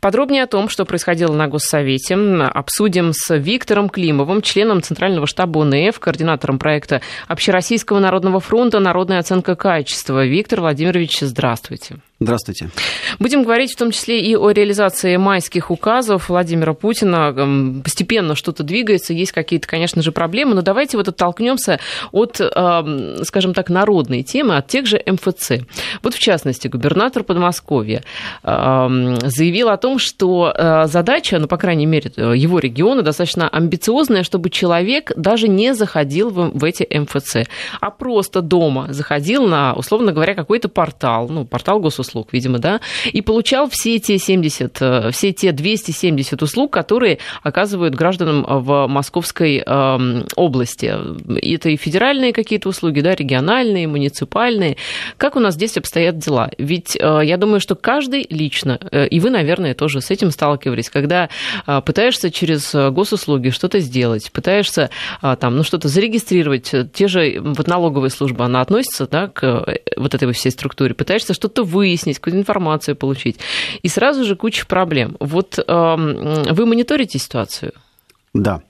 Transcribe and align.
Подробнее 0.00 0.44
о 0.44 0.46
том, 0.46 0.68
что 0.68 0.84
происходило 0.84 1.32
на 1.32 1.48
Госсовете, 1.48 2.14
обсудим 2.14 3.12
с 3.12 3.34
Виктором 3.36 3.88
Климовым, 3.88 4.42
членом 4.42 4.82
Центрального 4.82 5.26
штаба 5.26 5.58
УНФ, 5.58 5.98
координатором 5.98 6.58
проекта 6.58 7.00
Общероссийского 7.28 7.98
народного 7.98 8.40
фронта 8.40 8.80
«Народная 8.80 9.18
оценка 9.18 9.56
качества». 9.56 10.24
Виктор 10.26 10.60
Владимирович, 10.60 11.20
здравствуйте. 11.20 11.96
Здравствуйте. 12.22 12.70
Будем 13.18 13.42
говорить 13.42 13.72
в 13.72 13.76
том 13.76 13.90
числе 13.90 14.20
и 14.20 14.36
о 14.36 14.50
реализации 14.50 15.16
майских 15.16 15.70
указов 15.70 16.28
Владимира 16.28 16.72
Путина. 16.72 17.82
Постепенно 17.82 18.34
что-то 18.36 18.62
двигается, 18.62 19.12
есть 19.12 19.32
какие-то, 19.32 19.66
конечно 19.66 20.02
же, 20.02 20.12
проблемы, 20.12 20.54
но 20.54 20.62
давайте 20.62 20.96
вот 20.96 21.08
оттолкнемся 21.08 21.80
от, 22.12 22.36
скажем 22.36 23.54
так, 23.54 23.70
народной 23.70 24.22
темы, 24.22 24.56
от 24.56 24.68
тех 24.68 24.86
же 24.86 25.02
МФЦ. 25.04 25.52
Вот 26.02 26.14
в 26.14 26.18
частности, 26.18 26.68
губернатор 26.68 27.24
Подмосковья 27.24 28.02
заявил 28.42 29.68
о 29.68 29.76
том, 29.76 29.98
что 29.98 30.54
э, 30.56 30.86
задача, 30.86 31.38
ну, 31.38 31.48
по 31.48 31.56
крайней 31.56 31.86
мере, 31.86 32.12
его 32.16 32.58
региона 32.58 33.02
достаточно 33.02 33.48
амбициозная, 33.48 34.22
чтобы 34.22 34.50
человек 34.50 35.12
даже 35.16 35.48
не 35.48 35.74
заходил 35.74 36.30
в 36.30 36.64
эти 36.64 36.86
МФЦ, 36.90 37.48
а 37.80 37.90
просто 37.90 38.42
дома 38.42 38.86
заходил 38.90 39.46
на, 39.46 39.74
условно 39.74 40.12
говоря, 40.12 40.34
какой-то 40.34 40.68
портал, 40.68 41.28
ну, 41.28 41.44
портал 41.44 41.80
госуслуг 41.80 42.11
услуг, 42.12 42.28
видимо, 42.32 42.58
да, 42.58 42.80
и 43.12 43.22
получал 43.22 43.68
все 43.70 43.98
те 43.98 44.18
70, 44.18 44.76
э, 44.80 45.10
все 45.12 45.32
те 45.32 45.52
270 45.52 46.42
услуг, 46.42 46.72
которые 46.72 47.18
оказывают 47.42 47.94
гражданам 47.94 48.44
в 48.46 48.86
Московской 48.86 49.62
э, 49.64 50.22
области. 50.36 50.94
Это 51.42 51.70
и 51.70 51.76
федеральные 51.76 52.32
какие-то 52.32 52.68
услуги, 52.68 53.00
да, 53.00 53.14
региональные, 53.14 53.88
муниципальные. 53.88 54.76
Как 55.16 55.36
у 55.36 55.40
нас 55.40 55.54
здесь 55.54 55.76
обстоят 55.76 56.18
дела? 56.18 56.50
Ведь 56.58 56.96
э, 56.96 57.20
я 57.24 57.36
думаю, 57.36 57.60
что 57.60 57.74
каждый 57.74 58.26
лично, 58.28 58.78
и 59.10 59.20
вы, 59.20 59.30
наверное, 59.30 59.74
тоже 59.74 60.00
с 60.00 60.10
этим 60.10 60.30
сталкивались, 60.30 60.90
когда 60.90 61.28
пытаешься 61.84 62.30
через 62.30 62.74
госуслуги 62.92 63.50
что-то 63.50 63.80
сделать, 63.80 64.30
пытаешься 64.32 64.90
там, 65.20 65.56
ну, 65.56 65.62
что-то 65.62 65.88
зарегистрировать, 65.88 66.72
те 66.92 67.08
же 67.08 67.40
вот 67.40 67.66
налоговая 67.66 68.10
служба, 68.10 68.44
она 68.44 68.60
относится 68.60 69.06
да, 69.06 69.28
к 69.28 69.78
вот 69.96 70.14
этой 70.14 70.32
всей 70.32 70.50
структуре, 70.50 70.94
пытаешься 70.94 71.34
что-то 71.34 71.62
выяснить, 71.62 72.01
выяснить, 72.02 72.18
какую-то 72.18 72.40
информацию 72.40 72.96
получить. 72.96 73.38
И 73.82 73.88
сразу 73.88 74.24
же 74.24 74.36
куча 74.36 74.66
проблем. 74.66 75.16
Вот 75.20 75.58
э, 75.58 76.44
вы 76.52 76.66
мониторите 76.66 77.18
ситуацию? 77.18 77.72
Да. 78.34 78.62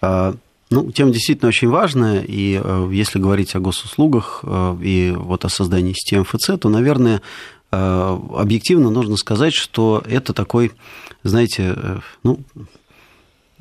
А, 0.00 0.34
ну, 0.70 0.90
тема 0.92 1.12
действительно 1.12 1.48
очень 1.48 1.68
важная, 1.68 2.22
и 2.22 2.60
э, 2.62 2.88
если 2.92 3.18
говорить 3.18 3.54
о 3.54 3.60
госуслугах 3.60 4.40
э, 4.42 4.76
и 4.82 5.12
вот 5.16 5.44
о 5.44 5.48
создании 5.48 5.92
системы 5.92 6.24
ФЦ, 6.24 6.58
то, 6.60 6.68
наверное, 6.68 7.22
э, 7.72 8.18
объективно 8.36 8.90
нужно 8.90 9.16
сказать, 9.16 9.54
что 9.54 10.02
это 10.06 10.32
такой, 10.32 10.72
знаете, 11.22 11.76
ну, 12.22 12.40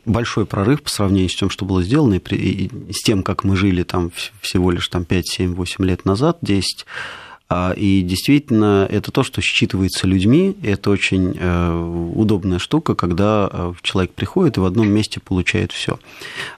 большой 0.06 0.45
прорыв 0.45 0.81
по 0.81 0.90
сравнению 0.90 1.30
с 1.30 1.36
тем, 1.36 1.50
что 1.50 1.66
было 1.66 1.84
сделано, 1.84 2.16
и 2.16 2.70
с 2.92 3.03
тем, 3.03 3.22
как 3.22 3.44
мы 3.44 3.56
жили 3.56 3.84
там 3.84 4.12
всего 4.42 4.72
лишь 4.72 4.88
там, 4.88 5.03
5, 5.06 5.28
7, 5.28 5.56
8 5.56 5.86
лет 5.86 6.06
назад, 6.06 6.38
10 6.42 6.86
а, 6.86 7.28
и 7.75 8.02
действительно, 8.03 8.88
это 8.89 9.11
то, 9.11 9.23
что 9.23 9.42
считывается 9.42 10.05
людьми. 10.05 10.55
Это 10.61 10.92
очень 10.92 11.36
э, 11.36 12.11
удобная 12.16 12.59
штука, 12.59 12.94
когда 12.94 13.50
э, 13.52 13.73
человек 13.81 14.11
приходит 14.14 14.58
и 14.58 14.59
в 14.59 14.66
одном 14.66 14.88
месте 14.89 15.19
получает 15.19 15.72
все. 15.72 16.00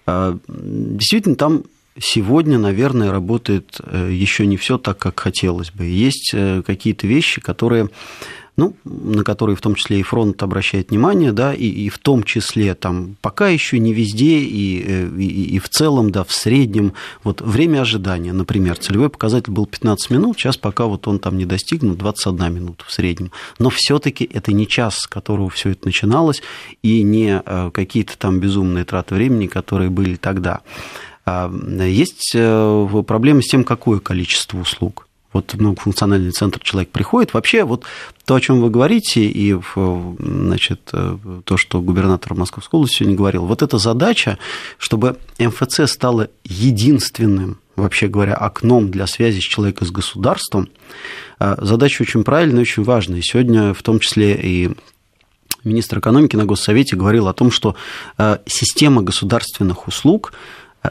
А, 0.06 0.38
действительно, 0.50 1.36
там 1.36 1.64
сегодня, 1.98 2.58
наверное, 2.58 3.12
работает 3.12 3.80
э, 3.80 4.10
еще 4.12 4.46
не 4.46 4.58
все 4.58 4.78
так, 4.78 4.98
как 4.98 5.18
хотелось 5.18 5.72
бы. 5.72 5.86
Есть 5.86 6.36
какие-то 6.66 7.08
вещи, 7.08 7.40
которые 7.40 7.90
ну, 8.58 8.76
на 8.84 9.24
которые 9.24 9.56
в 9.56 9.62
том 9.62 9.76
числе 9.76 10.00
и 10.00 10.04
фронт 10.04 10.42
обращает 10.44 10.90
внимание, 10.90 11.32
да, 11.32 11.54
и, 11.54 11.66
и 11.66 11.90
в 11.90 11.98
том 11.98 12.24
числе 12.24 12.76
там 12.76 13.16
пока 13.22 13.48
еще 13.48 13.80
не 13.80 13.94
везде 13.94 14.40
и, 14.40 14.84
э, 14.86 15.10
и, 15.18 15.56
и 15.56 15.60
в 15.60 15.70
целом, 15.70 16.12
да, 16.12 16.24
в 16.24 16.32
среднем, 16.32 16.94
вот 17.24 17.42
время 17.42 17.82
ожидания, 17.82 18.34
например, 18.34 18.78
целевой 18.78 19.10
показатель 19.10 19.52
был 19.52 19.66
15 19.66 20.10
минут, 20.12 20.38
сейчас 20.38 20.58
пока 20.58 20.86
вот 20.86 21.08
он 21.08 21.20
там 21.20 21.38
не 21.38 21.46
достигнут 21.46 21.98
21 21.98 22.54
минута 22.54 22.84
в 22.86 22.92
среднем, 22.92 23.32
но 23.60 23.70
все-таки 23.70 24.30
это 24.32 24.52
не 24.52 24.68
час, 24.68 25.00
с 25.00 25.08
которого 25.08 25.50
все 25.50 25.70
это 25.70 25.86
начиналось, 25.86 26.42
и 26.84 27.04
не 27.04 27.42
э, 27.44 27.72
какие-то 27.74 28.18
там 28.18 28.40
безумные 28.40 28.86
траты 28.86 29.16
времени, 29.16 29.48
которые 29.48 29.90
были 29.90 30.16
тогда. 30.16 30.62
А, 31.26 31.52
есть 31.86 32.32
э, 32.36 33.04
проблемы 33.08 33.44
с 33.44 33.48
тем, 33.48 33.64
какое 33.64 34.00
количество 34.00 34.60
услуг 34.60 35.08
вот 35.34 35.54
многофункциональный 35.54 36.32
центр 36.32 36.60
человек 36.60 36.92
приходит. 36.92 37.34
Вообще, 37.34 37.64
вот 37.64 37.86
то, 38.26 38.36
о 38.36 38.42
чем 38.42 38.62
вы 38.62 38.70
говорите, 38.70 39.24
и 39.24 39.56
значит, 40.20 40.90
э, 40.94 41.18
то, 41.46 41.58
что 41.58 41.82
губернатор 41.82 42.34
Московской 42.34 42.78
области 42.78 42.98
сегодня 42.98 43.18
говорил, 43.18 43.46
вот 43.46 43.62
эта 43.62 43.78
задача, 43.78 44.38
чтобы 44.78 45.18
МФЦ 45.40 45.82
стало 45.86 46.30
единственным, 46.44 47.60
вообще 47.76 48.08
говоря, 48.08 48.36
окном 48.36 48.92
для 48.92 49.08
связи 49.08 49.40
с 49.40 49.44
человеком 49.44 49.88
с 49.88 49.92
государством, 49.92 50.70
э, 51.40 51.56
задача 51.60 52.02
очень 52.02 52.24
правильная 52.24 52.62
очень 52.62 52.84
важная. 52.84 53.22
Сегодня 53.22 53.74
в 53.74 53.82
том 53.84 54.00
числе 54.00 54.36
и 54.36 54.72
министр 55.64 56.00
экономики 56.00 56.36
на 56.36 56.46
Госсовете 56.46 56.96
говорил 56.96 57.28
о 57.28 57.34
том, 57.34 57.52
что 57.52 57.76
э, 58.18 58.38
система 58.46 59.02
государственных 59.02 59.88
услуг– 59.88 60.34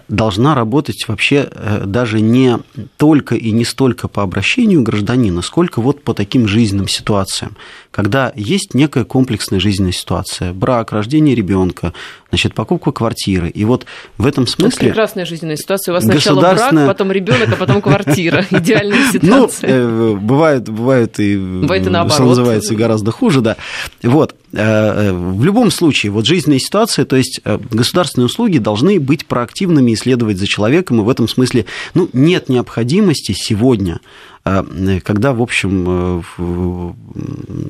должна 0.08 0.54
работать 0.54 1.06
вообще 1.08 1.48
э, 1.50 1.84
даже 1.84 2.20
не 2.20 2.58
только 2.96 3.34
и 3.34 3.50
не 3.50 3.64
столько 3.64 4.08
по 4.08 4.22
обращению 4.22 4.82
гражданина, 4.82 5.42
сколько 5.42 5.80
вот 5.80 6.02
по 6.02 6.14
таким 6.14 6.46
жизненным 6.46 6.88
ситуациям, 6.88 7.56
когда 7.90 8.32
есть 8.36 8.74
некая 8.74 9.04
комплексная 9.04 9.58
жизненная 9.58 9.92
ситуация, 9.92 10.52
брак, 10.52 10.92
рождение 10.92 11.34
ребенка, 11.34 11.92
значит, 12.28 12.54
покупка 12.54 12.92
квартиры. 12.92 13.48
И 13.48 13.64
вот 13.64 13.84
в 14.16 14.26
этом 14.26 14.46
смысле... 14.46 14.76
Это 14.76 14.86
прекрасная 14.86 15.24
жизненная 15.24 15.56
ситуация. 15.56 15.92
У 15.92 15.94
вас 15.96 16.04
сначала 16.04 16.40
брак, 16.40 16.72
потом 16.86 17.10
ребенок, 17.10 17.52
а 17.52 17.56
потом 17.56 17.82
квартира. 17.82 18.46
Идеальная 18.50 18.98
ну, 18.98 19.12
ситуация. 19.12 19.86
Ну, 19.88 20.16
бывает, 20.16 20.68
бывает 20.68 21.18
и... 21.18 21.36
Бывает 21.36 21.86
и 21.86 21.90
наоборот. 21.90 22.14
Что 22.14 22.24
называется, 22.26 22.74
гораздо 22.76 23.10
хуже, 23.10 23.40
да. 23.40 23.56
Вот. 24.04 24.36
Э, 24.52 25.12
в 25.12 25.42
любом 25.42 25.72
случае, 25.72 26.12
вот 26.12 26.26
жизненная 26.26 26.60
ситуация, 26.60 27.04
то 27.04 27.16
есть 27.16 27.40
государственные 27.44 28.26
услуги 28.26 28.58
должны 28.58 29.00
быть 29.00 29.26
проактивными, 29.26 29.94
исследовать 29.94 30.38
за 30.38 30.46
человеком, 30.46 31.00
и 31.00 31.04
в 31.04 31.08
этом 31.08 31.26
смысле, 31.26 31.66
ну, 31.94 32.08
нет 32.12 32.48
необходимости 32.48 33.32
сегодня 33.32 34.00
когда, 34.42 35.32
в 35.32 35.42
общем, 35.42 36.22
э, 36.38 36.92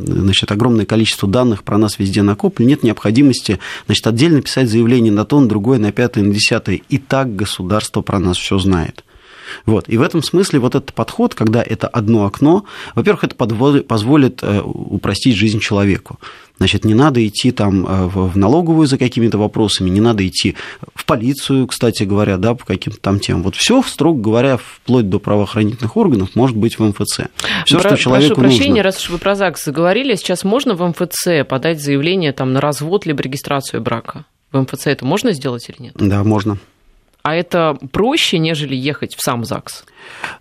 значит, 0.07 0.53
огромное 0.53 0.87
количество 0.87 1.29
данных 1.29 1.65
про 1.65 1.79
нас 1.79 1.99
везде 1.99 2.23
накоплено, 2.23 2.69
нет 2.69 2.83
необходимости 2.83 3.59
значит, 3.87 4.07
отдельно 4.07 4.41
писать 4.41 4.69
заявление 4.69 5.13
на 5.13 5.25
то, 5.25 5.41
на 5.41 5.49
другое, 5.49 5.79
на 5.79 5.91
пятое, 5.91 6.25
на 6.25 6.33
десятое. 6.33 6.81
И 6.89 6.99
так 6.99 7.35
государство 7.35 8.03
про 8.03 8.19
нас 8.21 8.37
все 8.37 8.59
знает. 8.59 9.05
Вот. 9.67 9.89
И 9.89 9.97
в 9.97 10.03
этом 10.03 10.23
смысле 10.23 10.59
вот 10.59 10.75
этот 10.75 10.93
подход, 10.95 11.35
когда 11.35 11.63
это 11.63 11.89
одно 11.89 12.27
окно, 12.27 12.65
во-первых, 12.95 13.25
это 13.25 13.35
позволит 13.35 14.43
э, 14.43 14.61
упростить 14.61 15.37
жизнь 15.37 15.61
человеку. 15.61 16.19
Значит, 16.61 16.85
не 16.85 16.93
надо 16.93 17.27
идти 17.27 17.53
там 17.53 17.87
э, 17.87 18.07
в 18.07 18.37
налоговую 18.37 18.87
за 18.87 18.99
какими-то 18.99 19.39
вопросами, 19.39 19.89
не 19.89 20.03
надо 20.03 20.29
идти 20.29 20.57
в 20.95 21.07
полицию, 21.07 21.67
кстати 21.67 22.03
говоря, 22.03 22.37
да, 22.37 22.55
по 22.55 22.67
каким-то 22.67 23.01
там 23.01 23.19
темам. 23.19 23.45
Вот 23.45 23.57
все, 23.57 23.83
строго 23.83 24.21
говоря, 24.21 24.59
вплоть 24.59 25.09
до 25.09 25.19
правоохранительных 25.19 25.97
органов, 25.97 26.31
может 26.35 26.59
быть 26.59 26.79
в 26.79 26.83
МФЦ. 26.85 27.21
Все, 27.65 27.81
Про, 27.81 27.89
что 27.89 27.97
человеку 27.97 28.35
прошу 28.35 28.49
прощения, 28.49 28.69
нужно. 28.69 28.83
раз 28.83 29.03
уж 29.03 29.09
вы 29.09 29.17
про 29.17 29.35
ЗАГС 29.37 29.65
заговорили, 29.65 30.15
сейчас 30.17 30.45
можно 30.45 30.75
в 30.75 30.87
МФЦ 30.87 31.49
подать 31.49 31.81
заявление 31.81 32.35
там, 32.35 32.53
на 32.53 32.61
развод 32.61 33.07
либо 33.07 33.23
регистрацию 33.23 33.81
брака? 33.81 34.27
В 34.53 34.61
МФЦ 34.61 34.89
это 34.89 35.07
можно 35.07 35.33
сделать 35.33 35.67
или 35.71 35.85
нет? 35.85 35.95
Да, 35.97 36.25
можно. 36.25 36.59
А 37.23 37.35
это 37.35 37.77
проще, 37.93 38.39
нежели 38.39 38.75
ехать 38.75 39.15
в 39.15 39.23
сам 39.23 39.45
ЗАГС? 39.45 39.85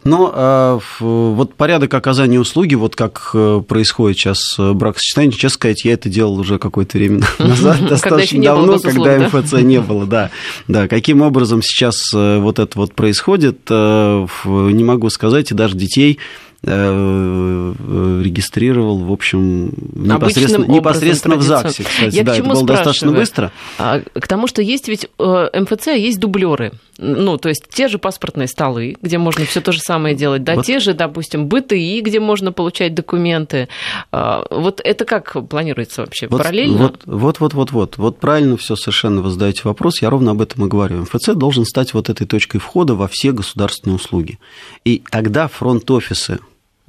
Но 0.03 0.31
э, 0.34 0.79
вот 1.00 1.53
порядок 1.56 1.94
оказания 1.94 2.40
услуги, 2.40 2.75
вот 2.75 2.95
как 2.95 3.31
э, 3.34 3.62
происходит 3.67 4.17
сейчас 4.17 4.56
э, 4.57 4.72
бракосочетание, 4.73 5.34
честно 5.34 5.50
сказать, 5.50 5.85
я 5.85 5.94
это 5.94 6.09
делал 6.09 6.40
уже 6.40 6.57
какое-то 6.57 6.97
время 6.97 7.22
назад, 7.40 7.85
достаточно 7.85 8.41
давно, 8.41 8.79
когда 8.79 9.20
МФЦ 9.20 9.53
не 9.61 9.81
было, 9.81 10.05
да. 10.05 10.31
Да, 10.67 10.87
каким 10.87 11.22
образом 11.22 11.61
сейчас 11.61 12.14
вот 12.14 12.59
это 12.59 12.78
вот 12.78 12.93
происходит, 12.93 13.70
не 13.70 14.84
могу 14.84 15.09
сказать, 15.09 15.52
и 15.52 15.53
даже 15.53 15.75
детей 15.75 16.20
регистрировал, 16.61 18.97
в 18.97 19.11
общем, 19.11 19.72
непосредственно, 19.96 20.66
непосредственно 20.66 21.35
в 21.38 21.41
ЗАГСе, 21.41 21.84
кстати. 21.84 22.16
Я 22.16 22.23
да, 22.23 22.35
это 22.35 22.44
было 22.44 22.66
достаточно 22.66 23.11
быстро. 23.11 23.52
А, 23.78 24.02
к 24.02 24.28
тому, 24.28 24.47
что 24.47 24.61
есть 24.61 24.90
ведь 24.90 25.08
э, 25.17 25.47
МФЦ, 25.53 25.88
а 25.88 25.94
есть 25.94 26.20
дублеры. 26.20 26.73
Ну, 26.97 27.38
то 27.38 27.47
есть 27.47 27.64
те 27.70 27.88
же 27.88 27.97
паспортные 27.97 28.50
столы, 28.50 28.97
где 29.02 29.17
можно 29.17 29.46
все 29.46 29.61
то 29.61 29.72
же 29.72 29.79
самое 29.79 30.16
делать, 30.16 30.44
да, 30.44 30.56
вот. 30.56 30.66
те 30.66 30.79
же, 30.79 30.94
допустим, 30.94 31.47
БТИ, 31.47 32.02
где 32.02 32.20
можно 32.20 32.52
получать 32.52 32.94
документы. 32.94 33.70
А, 34.11 34.46
вот 34.50 34.82
это 34.84 35.06
как 35.06 35.47
планируется 35.47 36.02
вообще? 36.02 36.28
Вот, 36.28 36.40
Параллельно? 36.40 36.78
Вот, 36.78 37.03
вот, 37.06 37.40
вот, 37.40 37.53
вот, 37.53 37.72
вот. 37.72 37.97
Вот 37.97 38.20
правильно 38.20 38.58
все 38.58 38.76
совершенно 38.76 39.22
вы 39.22 39.29
задаете 39.29 39.61
вопрос. 39.64 40.02
Я 40.02 40.09
ровно 40.09 40.32
об 40.32 40.41
этом 40.41 40.66
и 40.66 40.67
говорю. 40.67 41.03
МФЦ 41.03 41.35
должен 41.35 41.64
стать 41.64 41.94
вот 41.94 42.09
этой 42.09 42.28
точкой 42.28 42.59
входа 42.59 42.96
во 42.96 43.08
все 43.08 43.32
государственные 43.32 43.96
услуги. 43.96 44.40
И 44.84 45.02
тогда 45.09 45.47
фронт-офисы 45.47 46.29
Э, 46.29 46.38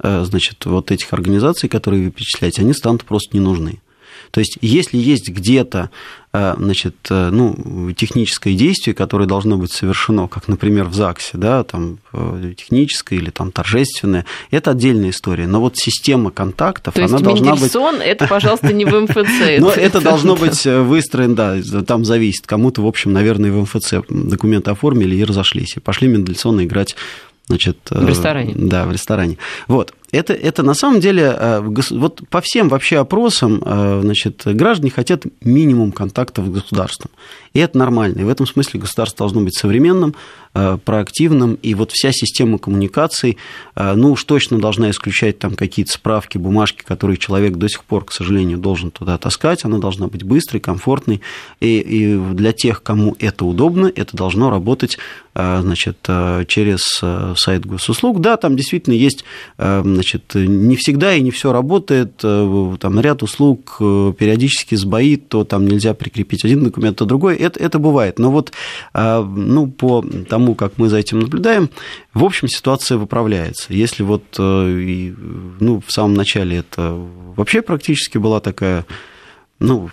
значит, 0.01 0.65
вот 0.65 0.91
этих 0.91 1.13
организаций, 1.13 1.69
которые 1.69 2.05
вы 2.05 2.11
перечисляете, 2.11 2.61
они 2.61 2.73
станут 2.73 3.03
просто 3.03 3.35
не 3.35 3.39
нужны. 3.39 3.79
То 4.31 4.39
есть, 4.39 4.57
если 4.61 4.97
есть 4.97 5.29
где-то 5.29 5.89
Э, 6.33 6.55
значит, 6.57 6.95
э, 7.09 7.29
ну, 7.29 7.91
техническое 7.91 8.53
действие, 8.53 8.93
которое 8.93 9.25
должно 9.25 9.57
быть 9.57 9.71
совершено, 9.71 10.29
как, 10.29 10.47
например, 10.47 10.85
в 10.85 10.93
ЗАГСе, 10.93 11.37
да, 11.37 11.63
там, 11.65 11.97
э, 12.13 12.53
техническое 12.57 13.17
или 13.17 13.29
там 13.31 13.51
торжественное, 13.51 14.25
это 14.49 14.71
отдельная 14.71 15.09
история. 15.09 15.45
Но 15.45 15.59
вот 15.59 15.75
система 15.75 16.31
контактов, 16.31 16.93
То 16.93 17.03
она 17.03 17.17
есть 17.17 17.23
должна 17.23 17.55
быть... 17.55 17.75
это, 18.01 18.27
пожалуйста, 18.27 18.71
не 18.71 18.85
в 18.85 18.93
МФЦ. 18.93 19.59
Но 19.59 19.71
это 19.71 19.99
должно 19.99 20.37
быть 20.37 20.63
выстроено, 20.65 21.35
да, 21.35 21.81
там 21.85 22.05
зависит. 22.05 22.47
Кому-то, 22.47 22.81
в 22.81 22.87
общем, 22.87 23.11
наверное, 23.11 23.51
в 23.51 23.61
МФЦ 23.63 23.95
документы 24.07 24.71
оформили 24.71 25.17
и 25.17 25.25
разошлись, 25.25 25.75
и 25.75 25.81
пошли 25.81 26.07
Мендельсона 26.07 26.63
играть 26.63 26.95
значит, 27.51 27.77
в 27.89 28.07
ресторане. 28.07 28.53
Да, 28.55 28.85
в 28.85 28.91
ресторане. 28.91 29.37
Вот. 29.67 29.93
Это, 30.11 30.33
это 30.33 30.61
на 30.61 30.73
самом 30.73 30.99
деле, 30.99 31.35
э, 31.37 31.61
вот 31.91 32.21
по 32.29 32.41
всем 32.41 32.67
вообще 32.67 32.97
опросам, 32.97 33.61
э, 33.65 34.01
значит, 34.03 34.41
граждане 34.45 34.91
хотят 34.91 35.23
минимум 35.41 35.93
контактов 35.93 36.47
с 36.47 36.49
государством. 36.49 37.11
И 37.53 37.59
это 37.59 37.77
нормально. 37.77 38.19
И 38.19 38.23
в 38.23 38.29
этом 38.29 38.45
смысле 38.45 38.81
государство 38.81 39.19
должно 39.19 39.41
быть 39.41 39.57
современным, 39.57 40.13
э, 40.53 40.77
проактивным, 40.83 41.55
и 41.55 41.73
вот 41.75 41.91
вся 41.91 42.11
система 42.11 42.57
коммуникаций, 42.57 43.37
ну 43.75 44.11
уж 44.11 44.23
точно 44.25 44.59
должна 44.59 44.89
исключать 44.91 45.39
там 45.39 45.55
какие-то 45.55 45.93
справки, 45.93 46.37
бумажки, 46.37 46.83
которые 46.83 47.17
человек 47.17 47.55
до 47.55 47.69
сих 47.69 47.85
пор, 47.85 48.05
к 48.05 48.11
сожалению, 48.11 48.57
должен 48.57 48.91
туда 48.91 49.17
таскать. 49.17 49.63
Она 49.63 49.77
должна 49.77 50.07
быть 50.07 50.23
быстрой, 50.23 50.59
комфортной. 50.59 51.21
И, 51.61 51.79
и 51.79 52.17
для 52.33 52.51
тех, 52.51 52.83
кому 52.83 53.15
это 53.19 53.45
удобно, 53.45 53.91
это 53.93 54.17
должно 54.17 54.49
работать 54.49 54.97
значит, 55.33 55.97
через 56.47 56.81
сайт 57.39 57.65
госуслуг. 57.65 58.19
Да, 58.19 58.35
там 58.35 58.57
действительно 58.57 58.93
есть 58.93 59.23
значит, 60.01 60.33
не 60.33 60.75
всегда 60.75 61.13
и 61.13 61.21
не 61.21 61.29
все 61.29 61.53
работает, 61.53 62.21
э, 62.23 62.75
там 62.79 62.99
ряд 62.99 63.21
услуг 63.21 63.77
э, 63.79 64.13
периодически 64.17 64.73
сбоит, 64.73 65.29
то 65.29 65.43
там 65.43 65.67
нельзя 65.67 65.93
прикрепить 65.93 66.43
один 66.43 66.63
документ, 66.63 66.97
то 66.97 67.05
другой, 67.05 67.35
это, 67.35 67.59
это 67.59 67.77
бывает. 67.77 68.17
Но 68.17 68.31
вот 68.31 68.51
э, 68.95 69.21
ну, 69.21 69.67
по 69.67 70.03
тому, 70.27 70.55
как 70.55 70.77
мы 70.77 70.89
за 70.89 70.97
этим 70.97 71.19
наблюдаем, 71.19 71.69
в 72.15 72.23
общем, 72.23 72.47
ситуация 72.47 72.97
выправляется. 72.97 73.73
Если 73.73 74.03
вот 74.03 74.23
ну, 74.37 75.81
в 75.85 75.91
самом 75.91 76.15
начале 76.15 76.57
это 76.57 76.97
вообще 77.35 77.61
практически 77.61 78.17
была 78.17 78.39
такая 78.39 78.85
ну, 79.59 79.89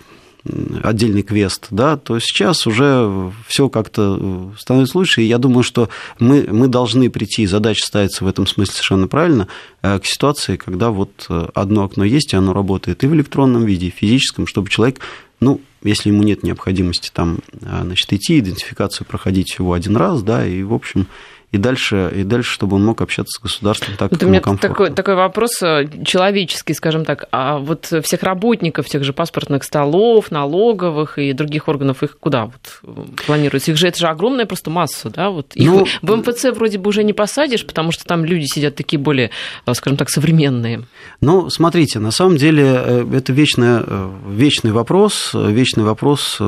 отдельный 0.83 1.21
квест, 1.21 1.67
да, 1.69 1.97
то 1.97 2.19
сейчас 2.19 2.65
уже 2.65 3.31
все 3.47 3.69
как-то 3.69 4.17
э, 4.19 4.49
становится 4.57 4.97
лучше, 4.97 5.21
и 5.21 5.25
я 5.25 5.37
думаю, 5.37 5.63
что 5.63 5.89
мы, 6.17 6.47
мы 6.49 6.67
должны 6.67 7.09
прийти, 7.09 7.45
задача 7.45 7.85
ставится 7.85 8.23
в 8.23 8.27
этом 8.27 8.47
смысле 8.47 8.73
совершенно 8.73 9.07
правильно, 9.07 9.47
э, 9.81 9.99
к 9.99 10.05
ситуации, 10.05 10.55
когда 10.55 10.91
вот 10.91 11.25
э, 11.29 11.49
одно 11.53 11.83
окно 11.83 12.03
есть, 12.03 12.33
и 12.33 12.37
оно 12.37 12.53
работает 12.53 13.03
и 13.03 13.07
в 13.07 13.13
электронном 13.13 13.65
виде, 13.65 13.87
и 13.87 13.91
в 13.91 13.95
физическом, 13.95 14.47
чтобы 14.47 14.69
человек, 14.69 14.99
ну, 15.41 15.61
если 15.83 16.09
ему 16.09 16.23
нет 16.23 16.43
необходимости 16.43 17.11
там, 17.13 17.39
значит, 17.61 18.11
идти, 18.11 18.39
идентификацию 18.39 19.07
проходить 19.07 19.49
всего 19.49 19.73
один 19.73 19.95
раз, 19.95 20.21
да, 20.21 20.45
и, 20.45 20.63
в 20.63 20.73
общем, 20.73 21.07
и 21.51 21.57
дальше, 21.57 22.11
и 22.15 22.23
дальше, 22.23 22.51
чтобы 22.51 22.75
он 22.75 22.85
мог 22.85 23.01
общаться 23.01 23.39
с 23.39 23.41
государством 23.41 23.95
так, 23.97 24.11
вот 24.11 24.19
как 24.19 24.29
ему 24.29 24.39
комфортно. 24.39 24.69
Такой, 24.69 24.89
такой 24.91 25.15
вопрос 25.15 25.61
э, 25.63 25.87
человеческий, 26.05 26.75
скажем 26.75 27.05
так. 27.05 27.25
А 27.31 27.57
вот 27.57 27.91
всех 28.03 28.21
работников, 28.21 28.87
тех 28.87 29.03
же 29.03 29.13
паспортных 29.13 29.63
столов, 29.63 30.29
налоговых 30.29 31.17
и 31.17 31.33
других 31.33 31.67
органов, 31.67 32.03
их 32.03 32.19
куда 32.19 32.45
вот 32.45 32.81
э, 32.83 33.25
планируется? 33.25 33.71
Их 33.71 33.77
же, 33.77 33.87
это 33.87 33.97
же 33.97 34.07
огромная 34.07 34.45
просто 34.45 34.69
масса, 34.69 35.09
да? 35.09 35.31
Вот 35.31 35.55
их 35.55 35.65
ну, 35.65 35.87
в 36.03 36.15
МФЦ 36.15 36.45
вроде 36.53 36.77
бы 36.77 36.89
уже 36.89 37.03
не 37.03 37.13
посадишь, 37.13 37.65
потому 37.65 37.91
что 37.91 38.05
там 38.05 38.25
люди 38.25 38.45
сидят 38.45 38.75
такие 38.75 38.99
более, 38.99 39.31
э, 39.65 39.73
скажем 39.73 39.97
так, 39.97 40.11
современные. 40.11 40.85
Ну, 41.19 41.49
смотрите, 41.49 41.97
на 41.97 42.11
самом 42.11 42.37
деле 42.37 42.63
это 43.11 43.33
вечный, 43.33 43.79
вечный 44.27 44.71
вопрос, 44.71 45.31
вечный 45.33 45.83
вопрос 45.83 46.39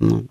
ну, 0.00 0.26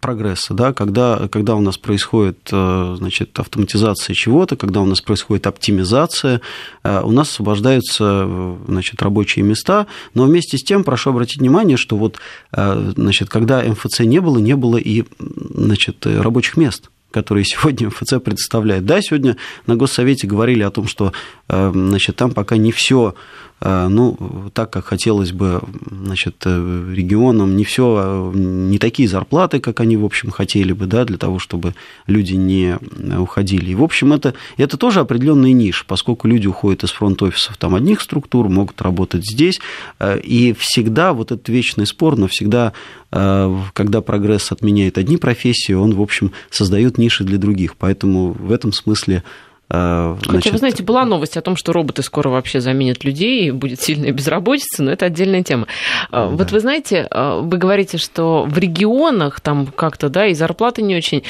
прогресса, 0.00 0.54
да, 0.54 0.72
когда, 0.72 1.28
когда 1.30 1.54
у 1.54 1.60
нас 1.60 1.78
происходит 1.78 2.48
э, 2.52 2.94
значит, 2.98 3.38
автоматизация 3.38 4.14
чего-то, 4.14 4.56
когда 4.56 4.80
у 4.80 4.84
нас 4.84 5.00
происходит 5.00 5.46
оптимизация, 5.46 6.40
э, 6.84 7.00
у 7.02 7.10
нас 7.10 7.30
освобождаются 7.30 8.24
э, 8.26 8.56
значит, 8.66 9.02
рабочие 9.02 9.44
места, 9.44 9.86
но 10.14 10.24
вместе 10.24 10.58
с 10.58 10.62
тем 10.62 10.84
прошу 10.84 11.10
обратить 11.10 11.38
внимание, 11.38 11.76
что 11.76 11.96
вот, 11.96 12.18
значит, 12.52 13.28
когда 13.28 13.62
МФЦ 13.62 14.00
не 14.00 14.20
было, 14.20 14.38
не 14.38 14.56
было 14.56 14.76
и 14.76 15.04
значит, 15.18 16.06
рабочих 16.06 16.56
мест 16.56 16.90
которые 17.10 17.44
сегодня 17.46 17.86
МФЦ 17.88 18.14
предоставляет. 18.22 18.84
Да, 18.84 19.00
сегодня 19.00 19.38
на 19.66 19.76
Госсовете 19.76 20.26
говорили 20.26 20.62
о 20.62 20.70
том, 20.70 20.86
что 20.86 21.12
значит, 21.48 22.16
там 22.16 22.32
пока 22.32 22.58
не 22.58 22.70
все 22.70 23.14
ну, 23.60 24.16
так, 24.52 24.70
как 24.70 24.84
хотелось 24.84 25.32
бы, 25.32 25.60
значит, 25.90 26.36
э, 26.44 26.92
регионам, 26.94 27.56
не 27.56 27.64
все, 27.64 28.30
не 28.34 28.78
такие 28.78 29.08
зарплаты, 29.08 29.58
как 29.58 29.80
они, 29.80 29.96
в 29.96 30.04
общем, 30.04 30.30
хотели 30.30 30.72
бы, 30.72 30.86
да, 30.86 31.04
для 31.04 31.18
того, 31.18 31.38
чтобы 31.38 31.74
люди 32.06 32.34
не 32.34 32.78
уходили. 33.18 33.70
И, 33.70 33.74
в 33.74 33.82
общем, 33.82 34.12
это, 34.12 34.34
это 34.56 34.76
тоже 34.76 35.00
определенный 35.00 35.52
ниш, 35.52 35.84
поскольку 35.86 36.28
люди 36.28 36.46
уходят 36.46 36.84
из 36.84 36.90
фронт-офисов 36.90 37.56
там 37.56 37.74
одних 37.74 38.00
структур, 38.00 38.48
могут 38.48 38.80
работать 38.80 39.28
здесь, 39.28 39.60
э, 39.98 40.20
и 40.20 40.52
всегда 40.52 41.12
вот 41.12 41.32
этот 41.32 41.48
вечный 41.48 41.86
спор, 41.86 42.16
но 42.16 42.28
всегда, 42.28 42.72
когда 43.10 44.02
прогресс 44.02 44.52
отменяет 44.52 44.98
одни 44.98 45.16
профессии, 45.16 45.72
он, 45.72 45.94
в 45.94 46.02
общем, 46.02 46.32
создает 46.50 46.98
ниши 46.98 47.24
для 47.24 47.38
других. 47.38 47.76
Поэтому 47.76 48.32
в 48.32 48.52
этом 48.52 48.72
смысле 48.72 49.24
Значит... 49.70 50.30
Хотя, 50.30 50.50
вы 50.50 50.58
знаете, 50.58 50.82
была 50.82 51.04
новость 51.04 51.36
о 51.36 51.42
том, 51.42 51.54
что 51.54 51.74
роботы 51.74 52.02
скоро 52.02 52.30
вообще 52.30 52.60
заменят 52.60 53.04
людей, 53.04 53.48
и 53.48 53.50
будет 53.50 53.82
сильная 53.82 54.12
безработица, 54.12 54.82
но 54.82 54.92
это 54.92 55.06
отдельная 55.06 55.42
тема. 55.42 55.66
А, 56.10 56.28
да. 56.28 56.36
Вот 56.36 56.52
вы 56.52 56.60
знаете, 56.60 57.06
а, 57.10 57.40
вы 57.40 57.58
говорите, 57.58 57.98
что 57.98 58.44
в 58.44 58.56
регионах 58.56 59.40
там 59.40 59.66
как-то, 59.66 60.08
да, 60.08 60.26
и 60.26 60.32
зарплаты 60.32 60.80
не 60.80 60.96
очень. 60.96 61.22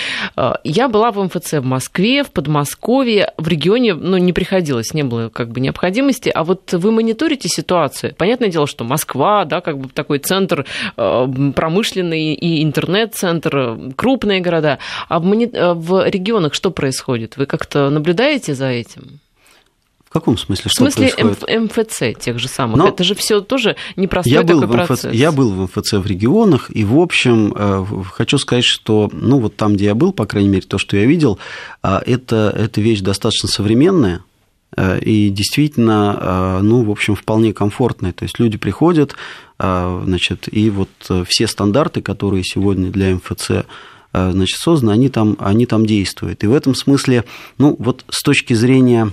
Я 0.62 0.88
была 0.88 1.10
в 1.10 1.20
МФЦ 1.20 1.54
в 1.54 1.64
Москве, 1.64 2.22
в 2.22 2.30
Подмосковье, 2.30 3.32
в 3.38 3.48
регионе, 3.48 3.94
ну, 3.94 4.16
не 4.18 4.32
приходилось, 4.32 4.94
не 4.94 5.02
было 5.02 5.30
как 5.30 5.50
бы 5.50 5.58
необходимости, 5.58 6.30
а 6.32 6.44
вот 6.44 6.72
вы 6.72 6.92
мониторите 6.92 7.48
ситуацию. 7.48 8.14
Понятное 8.16 8.50
дело, 8.50 8.68
что 8.68 8.84
Москва, 8.84 9.46
да, 9.46 9.60
как 9.60 9.78
бы 9.78 9.88
такой 9.88 10.20
центр 10.20 10.64
промышленный 10.94 12.34
и 12.34 12.62
интернет-центр, 12.62 13.78
крупные 13.96 14.40
города. 14.40 14.78
А 15.08 15.18
в, 15.18 15.24
мони... 15.24 15.50
в 15.52 16.08
регионах 16.08 16.54
что 16.54 16.70
происходит? 16.70 17.36
Вы 17.36 17.46
как-то 17.46 17.90
наблюдаете 17.90 18.27
наблюдаете 18.28 18.54
за 18.54 18.66
этим? 18.66 19.20
В 20.04 20.10
каком 20.10 20.38
смысле? 20.38 20.70
Что 20.70 20.86
в 20.86 20.92
смысле 20.92 21.14
происходит? 21.14 21.76
МФЦ 21.76 22.18
тех 22.18 22.38
же 22.38 22.48
самых. 22.48 22.78
Но 22.78 22.88
это 22.88 23.04
же 23.04 23.14
все 23.14 23.40
тоже 23.40 23.76
непростой 23.96 24.32
я 24.32 24.42
был 24.42 24.62
такой 24.62 24.84
МФЦ, 24.84 25.04
Я 25.12 25.32
был 25.32 25.50
в 25.50 25.62
МФЦ 25.64 25.92
в 25.94 26.06
регионах, 26.06 26.70
и, 26.74 26.84
в 26.84 26.98
общем, 26.98 27.52
э, 27.54 27.84
хочу 28.10 28.38
сказать, 28.38 28.64
что, 28.64 29.10
ну, 29.12 29.38
вот 29.38 29.56
там, 29.56 29.74
где 29.74 29.86
я 29.86 29.94
был, 29.94 30.14
по 30.14 30.24
крайней 30.24 30.48
мере, 30.48 30.66
то, 30.66 30.78
что 30.78 30.96
я 30.96 31.04
видел, 31.04 31.38
а, 31.82 32.02
это, 32.06 32.54
это 32.56 32.80
вещь 32.80 33.00
достаточно 33.00 33.50
современная, 33.50 34.22
э, 34.78 34.98
и 35.00 35.28
действительно, 35.28 36.18
э, 36.18 36.60
ну, 36.62 36.84
в 36.84 36.90
общем, 36.90 37.14
вполне 37.14 37.52
комфортная. 37.52 38.14
То 38.14 38.22
есть 38.22 38.38
люди 38.38 38.56
приходят, 38.56 39.14
значит, 39.60 40.48
и 40.52 40.70
вот 40.70 40.88
все 41.26 41.48
стандарты, 41.48 42.00
которые 42.00 42.44
сегодня 42.44 42.90
для 42.92 43.16
МФЦ 43.16 43.50
Э, 43.50 43.62
значит, 44.12 44.58
созданы, 44.58 44.92
они 44.92 45.08
там, 45.08 45.36
они 45.38 45.66
там 45.66 45.86
действуют. 45.86 46.44
И 46.44 46.46
в 46.46 46.54
этом 46.54 46.74
смысле, 46.74 47.24
ну, 47.58 47.76
вот 47.78 48.04
с 48.08 48.22
точки 48.22 48.54
зрения 48.54 49.12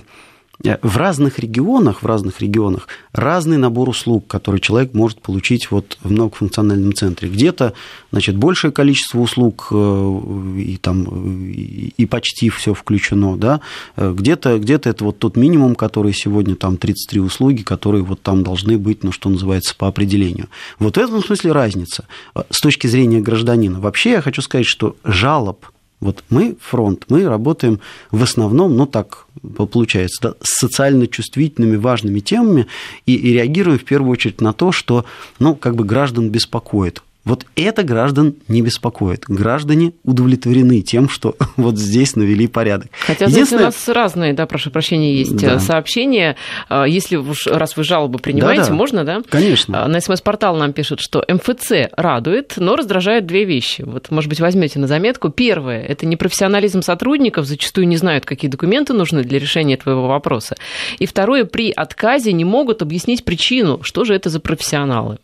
в 0.62 0.96
разных 0.96 1.38
регионах, 1.38 2.02
в 2.02 2.06
разных 2.06 2.40
регионах 2.40 2.88
разный 3.12 3.56
набор 3.58 3.88
услуг, 3.88 4.26
который 4.26 4.60
человек 4.60 4.94
может 4.94 5.20
получить 5.20 5.70
вот 5.70 5.98
в 6.02 6.10
многофункциональном 6.10 6.94
центре. 6.94 7.28
Где-то, 7.28 7.74
значит, 8.10 8.36
большее 8.36 8.72
количество 8.72 9.20
услуг 9.20 9.68
э, 9.70 10.54
и 10.58 10.78
там 10.78 11.50
и 11.50 12.06
почти 12.06 12.48
все 12.48 12.74
включено, 12.74 13.36
да. 13.36 13.60
Э, 13.96 14.12
где-то, 14.16 14.58
где-то 14.58 14.88
это 14.88 15.04
вот 15.04 15.18
тот 15.18 15.36
минимум, 15.36 15.74
который 15.74 16.12
сегодня 16.14 16.56
там 16.56 16.78
33 16.78 17.20
услуги, 17.20 17.62
которые 17.62 18.02
вот 18.02 18.22
там 18.22 18.42
должны 18.42 18.78
быть, 18.78 19.04
ну, 19.04 19.12
что 19.12 19.28
называется, 19.28 19.74
по 19.76 19.88
определению. 19.88 20.48
Вот 20.78 20.96
в 20.96 21.00
этом 21.00 21.22
смысле 21.22 21.52
разница. 21.52 22.06
С 22.50 22.60
точки 22.60 22.86
зрения 22.86 23.20
гражданина. 23.20 23.80
Вообще 23.80 24.12
я 24.12 24.20
хочу 24.22 24.42
сказать, 24.42 24.66
что 24.66 24.96
жалоб 25.04 25.66
вот 26.06 26.24
мы, 26.30 26.56
фронт, 26.60 27.04
мы 27.08 27.28
работаем 27.28 27.80
в 28.10 28.22
основном, 28.22 28.76
ну 28.76 28.86
так 28.86 29.26
получается, 29.56 30.18
да, 30.22 30.34
с 30.40 30.58
социально 30.60 31.06
чувствительными, 31.06 31.76
важными 31.76 32.20
темами 32.20 32.66
и, 33.04 33.14
и 33.14 33.32
реагируем 33.32 33.78
в 33.78 33.84
первую 33.84 34.12
очередь 34.12 34.40
на 34.40 34.52
то, 34.52 34.72
что, 34.72 35.04
ну, 35.38 35.54
как 35.54 35.76
бы 35.76 35.84
граждан 35.84 36.30
беспокоит. 36.30 37.02
Вот 37.26 37.44
это 37.56 37.82
граждан 37.82 38.36
не 38.46 38.62
беспокоит. 38.62 39.24
Граждане 39.26 39.92
удовлетворены 40.04 40.80
тем, 40.80 41.08
что 41.08 41.36
вот 41.56 41.76
здесь 41.76 42.14
навели 42.14 42.46
порядок. 42.46 42.88
Хотя 43.04 43.28
здесь 43.28 43.52
у 43.52 43.58
нас 43.58 43.88
разные, 43.88 44.32
да, 44.32 44.46
прошу 44.46 44.70
прощения, 44.70 45.12
есть 45.12 45.36
да. 45.36 45.58
сообщения. 45.58 46.36
А, 46.68 46.84
если 46.84 47.16
уж 47.16 47.48
раз 47.48 47.76
вы 47.76 47.82
жалобы 47.82 48.20
принимаете, 48.20 48.62
да, 48.62 48.68
да. 48.68 48.74
можно, 48.74 49.04
да? 49.04 49.22
Конечно. 49.28 49.84
А, 49.84 49.88
на 49.88 50.00
СМС-портал 50.00 50.56
нам 50.56 50.72
пишут, 50.72 51.00
что 51.00 51.24
МФЦ 51.28 51.90
радует, 51.96 52.54
но 52.58 52.76
раздражает 52.76 53.26
две 53.26 53.44
вещи. 53.44 53.82
Вот, 53.82 54.12
может 54.12 54.30
быть, 54.30 54.38
возьмете 54.38 54.78
на 54.78 54.86
заметку. 54.86 55.28
Первое– 55.28 55.82
это 55.88 56.06
непрофессионализм 56.06 56.80
сотрудников, 56.80 57.46
зачастую 57.46 57.88
не 57.88 57.96
знают, 57.96 58.24
какие 58.24 58.48
документы 58.48 58.92
нужны 58.92 59.24
для 59.24 59.40
решения 59.40 59.76
твоего 59.76 60.06
вопроса. 60.06 60.54
И 61.00 61.06
второе, 61.06 61.44
при 61.44 61.72
отказе 61.72 62.32
не 62.32 62.44
могут 62.44 62.82
объяснить 62.82 63.24
причину, 63.24 63.82
что 63.82 64.04
же 64.04 64.14
это 64.14 64.30
за 64.30 64.38
профессионалы. 64.38 65.18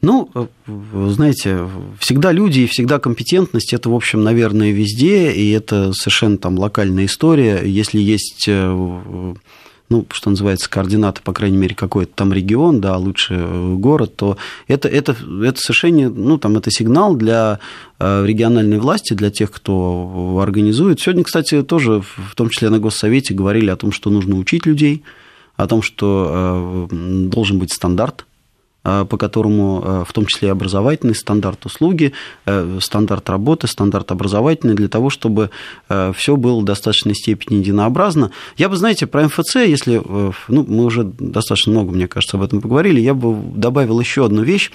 Ну, 0.00 0.30
э, 0.34 0.46
знаете, 1.10 1.68
всегда 1.98 2.30
люди 2.30 2.60
и 2.60 2.66
всегда 2.66 3.00
компетентность, 3.00 3.72
это, 3.72 3.90
в 3.90 3.94
общем, 3.94 4.22
наверное, 4.22 4.70
везде, 4.70 5.32
и 5.32 5.50
это 5.50 5.92
совершенно 5.92 6.38
там 6.38 6.56
локальная 6.56 7.06
история. 7.06 7.62
Если 7.64 7.98
есть 7.98 8.44
э, 8.46 9.34
ну, 9.90 10.06
что 10.12 10.30
называется, 10.30 10.70
координаты, 10.70 11.22
по 11.24 11.32
крайней 11.32 11.56
мере, 11.56 11.74
какой-то 11.74 12.12
там 12.14 12.32
регион, 12.32 12.80
да, 12.80 12.96
лучше 12.96 13.34
э, 13.34 13.74
город, 13.74 14.14
то 14.14 14.36
это, 14.68 14.86
это, 14.86 15.16
это 15.42 15.58
совершенно, 15.58 16.10
ну, 16.10 16.38
там, 16.38 16.56
это 16.56 16.70
сигнал 16.70 17.16
для 17.16 17.58
региональной 17.98 18.78
власти, 18.78 19.14
для 19.14 19.30
тех, 19.30 19.50
кто 19.50 20.38
организует. 20.40 21.00
Сегодня, 21.00 21.24
кстати, 21.24 21.62
тоже, 21.64 22.02
в 22.02 22.36
том 22.36 22.50
числе 22.50 22.70
на 22.70 22.78
Госсовете, 22.78 23.34
говорили 23.34 23.70
о 23.70 23.76
том, 23.76 23.90
что 23.90 24.10
нужно 24.10 24.36
учить 24.36 24.64
людей, 24.64 25.02
о 25.56 25.66
том, 25.66 25.82
что 25.82 26.86
должен 26.92 27.58
быть 27.58 27.72
стандарт 27.72 28.27
по 29.08 29.16
которому 29.16 29.82
э, 29.84 30.04
в 30.06 30.12
том 30.12 30.26
числе 30.26 30.48
и 30.48 30.50
образовательный 30.50 31.14
стандарт 31.14 31.66
услуги, 31.66 32.12
э, 32.46 32.78
стандарт 32.80 33.28
работы, 33.28 33.66
стандарт 33.66 34.10
образовательный, 34.10 34.74
для 34.74 34.88
того, 34.88 35.10
чтобы 35.10 35.50
все 36.14 36.36
было 36.36 36.60
в 36.60 36.64
достаточной 36.64 37.14
степени 37.14 37.58
единообразно. 37.58 38.30
Я 38.56 38.68
бы, 38.68 38.76
знаете, 38.76 39.06
про 39.06 39.24
МФЦ, 39.24 39.56
если 39.56 40.00
ну, 40.48 40.64
мы 40.68 40.84
уже 40.84 41.04
достаточно 41.04 41.72
много, 41.72 41.92
мне 41.92 42.08
кажется, 42.08 42.36
об 42.36 42.42
этом 42.42 42.60
поговорили, 42.60 43.00
я 43.00 43.14
бы 43.14 43.36
добавил 43.54 44.00
еще 44.00 44.24
одну 44.24 44.42
вещь, 44.42 44.70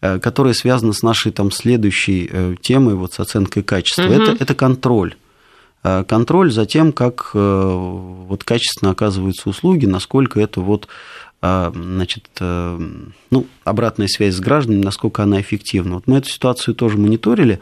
которая 0.00 0.54
связана 0.54 0.92
с 0.92 1.02
нашей 1.02 1.32
там 1.32 1.50
следующей 1.50 2.56
темой, 2.60 2.94
вот 2.94 3.14
с 3.14 3.20
оценкой 3.20 3.62
качества. 3.62 4.04
Угу. 4.04 4.12
Это, 4.12 4.36
это 4.40 4.54
контроль 4.54 5.16
контроль 6.08 6.50
за 6.50 6.66
тем, 6.66 6.92
как 6.92 7.30
вот 7.32 8.42
качественно 8.42 8.90
оказываются 8.90 9.48
услуги, 9.48 9.86
насколько 9.86 10.40
это 10.40 10.60
вот 10.60 10.88
значит, 11.74 12.28
э, 12.40 12.80
ну, 13.30 13.46
обратная 13.64 14.08
связь 14.08 14.34
с 14.34 14.40
гражданами, 14.40 14.82
насколько 14.84 15.22
она 15.22 15.40
эффективна. 15.40 15.96
Вот 15.96 16.06
мы 16.06 16.18
эту 16.18 16.28
ситуацию 16.28 16.74
тоже 16.74 16.98
мониторили, 16.98 17.60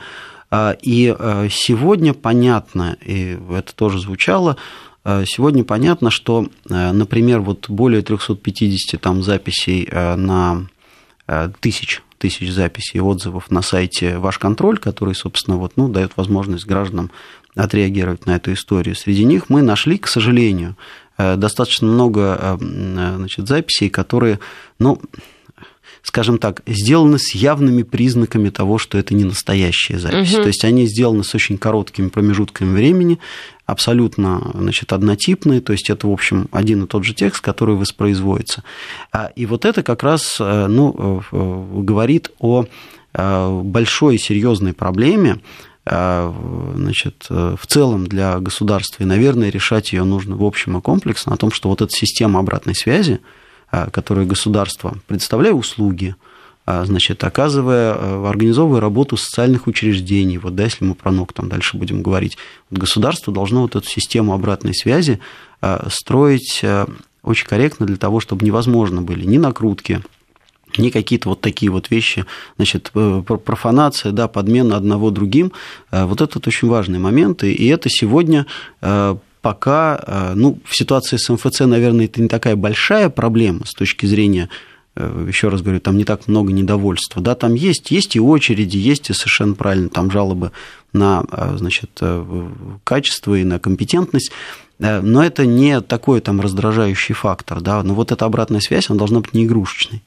а, 0.50 0.76
и 0.80 1.14
э, 1.16 1.48
сегодня 1.50 2.14
понятно, 2.14 2.96
и 3.04 3.38
это 3.50 3.74
тоже 3.74 4.00
звучало, 4.00 4.56
э, 5.04 5.24
Сегодня 5.26 5.64
понятно, 5.64 6.10
что, 6.10 6.46
например, 6.66 7.40
вот 7.40 7.68
более 7.68 8.00
350 8.02 9.00
там 9.00 9.22
записей 9.22 9.86
на 9.92 10.66
тысяч, 11.60 12.02
тысяч 12.18 12.50
записей 12.50 12.98
и 12.98 13.00
отзывов 13.00 13.50
на 13.50 13.60
сайте 13.60 14.16
«Ваш 14.16 14.38
контроль», 14.38 14.78
который, 14.78 15.14
собственно, 15.14 15.58
вот, 15.58 15.72
ну, 15.76 15.88
дает 15.88 16.16
возможность 16.16 16.66
гражданам 16.66 17.10
отреагировать 17.54 18.26
на 18.26 18.36
эту 18.36 18.52
историю. 18.52 18.96
Среди 18.96 19.24
них 19.24 19.48
мы 19.48 19.62
нашли, 19.62 19.98
к 19.98 20.08
сожалению, 20.08 20.76
достаточно 21.18 21.86
много 21.86 22.38
э, 22.40 22.58
э, 22.60 23.14
значит, 23.16 23.46
записей, 23.46 23.88
которые, 23.88 24.40
ну, 24.78 25.00
скажем 26.02 26.38
так, 26.38 26.62
сделаны 26.66 27.18
с 27.18 27.34
явными 27.34 27.82
признаками 27.82 28.50
того, 28.50 28.78
что 28.78 28.98
это 28.98 29.14
не 29.14 29.24
настоящая 29.24 29.98
запись. 29.98 30.34
Угу. 30.34 30.42
То 30.42 30.48
есть 30.48 30.64
они 30.64 30.86
сделаны 30.86 31.24
с 31.24 31.34
очень 31.34 31.56
короткими 31.56 32.08
промежутками 32.08 32.74
времени, 32.74 33.18
абсолютно 33.64 34.50
значит, 34.54 34.92
однотипные, 34.92 35.60
то 35.60 35.72
есть 35.72 35.88
это, 35.88 36.08
в 36.08 36.12
общем, 36.12 36.48
один 36.50 36.84
и 36.84 36.86
тот 36.86 37.04
же 37.04 37.14
текст, 37.14 37.40
который 37.40 37.76
воспроизводится. 37.76 38.64
А, 39.12 39.30
и 39.34 39.46
вот 39.46 39.64
это 39.64 39.82
как 39.82 40.02
раз 40.02 40.36
ну, 40.38 41.22
говорит 41.30 42.30
о 42.38 42.66
большой 43.16 44.18
серьезной 44.18 44.72
проблеме, 44.72 45.38
значит, 45.86 47.26
э, 47.28 47.56
в 47.60 47.66
целом 47.66 48.06
для 48.06 48.38
государства, 48.38 49.02
и, 49.02 49.06
наверное, 49.06 49.50
решать 49.50 49.92
ее 49.92 50.04
нужно 50.04 50.36
в 50.36 50.44
общем 50.44 50.78
и 50.78 50.80
комплексно, 50.80 51.34
о 51.34 51.36
том, 51.36 51.52
что 51.52 51.68
вот 51.68 51.82
эта 51.82 51.92
система 51.92 52.40
обратной 52.40 52.74
связи, 52.74 53.20
а, 53.70 53.90
которую 53.90 54.26
государство, 54.26 54.96
предоставляя 55.06 55.52
услуги, 55.52 56.16
а, 56.64 56.86
значит, 56.86 57.22
оказывая, 57.22 57.94
э, 57.94 58.26
организовывая 58.26 58.80
работу 58.80 59.18
социальных 59.18 59.66
учреждений, 59.66 60.38
вот, 60.38 60.54
да, 60.54 60.64
если 60.64 60.84
мы 60.84 60.94
про 60.94 61.10
НОК 61.10 61.34
там 61.34 61.48
дальше 61.50 61.76
будем 61.76 62.02
говорить, 62.02 62.38
вот 62.70 62.80
государство 62.80 63.32
должно 63.32 63.62
вот 63.62 63.76
эту 63.76 63.86
систему 63.86 64.32
обратной 64.32 64.74
связи 64.74 65.20
строить 65.88 66.60
э, 66.62 66.86
очень 67.22 67.46
корректно 67.46 67.86
для 67.86 67.96
того, 67.96 68.20
чтобы 68.20 68.44
невозможно 68.44 69.02
были 69.02 69.24
ни 69.24 69.38
накрутки, 69.38 70.02
не 70.78 70.90
какие-то 70.90 71.28
вот 71.30 71.40
такие 71.40 71.70
вот 71.70 71.90
вещи, 71.90 72.24
значит, 72.56 72.90
э, 72.94 73.22
профанация, 73.22 74.12
да, 74.12 74.28
подмена 74.28 74.76
одного 74.76 75.10
другим, 75.10 75.52
э, 75.90 76.04
вот 76.04 76.20
этот 76.20 76.46
очень 76.46 76.68
важный 76.68 76.98
момент, 76.98 77.44
и 77.44 77.66
это 77.66 77.88
сегодня 77.88 78.46
э, 78.80 79.16
пока, 79.42 80.32
ну, 80.34 80.58
в 80.64 80.74
ситуации 80.74 81.18
с 81.18 81.28
МФЦ, 81.28 81.60
наверное, 81.60 82.06
это 82.06 82.22
не 82.22 82.28
такая 82.28 82.56
большая 82.56 83.10
проблема 83.10 83.66
с 83.66 83.74
точки 83.74 84.06
зрения 84.06 84.48
еще 84.96 85.48
раз 85.48 85.60
говорю, 85.60 85.80
там 85.80 85.98
не 85.98 86.04
так 86.04 86.28
много 86.28 86.52
недовольства, 86.52 87.20
да, 87.20 87.34
там 87.34 87.54
есть, 87.54 87.90
есть 87.90 88.14
и 88.14 88.20
очереди, 88.20 88.76
есть 88.76 89.10
и 89.10 89.12
совершенно 89.12 89.54
правильно 89.54 89.88
там 89.88 90.08
жалобы 90.08 90.52
на, 90.92 91.24
значит, 91.56 92.00
качество 92.84 93.34
и 93.34 93.42
на 93.42 93.58
компетентность, 93.58 94.30
но 94.78 95.24
это 95.24 95.46
не 95.46 95.80
такой 95.80 96.20
там 96.20 96.40
раздражающий 96.40 97.14
фактор, 97.14 97.60
да, 97.60 97.82
но 97.82 97.92
вот 97.92 98.12
эта 98.12 98.24
обратная 98.24 98.60
связь, 98.60 98.88
она 98.88 98.98
должна 98.98 99.20
быть 99.20 99.34
не 99.34 99.46
игрушечной. 99.46 100.02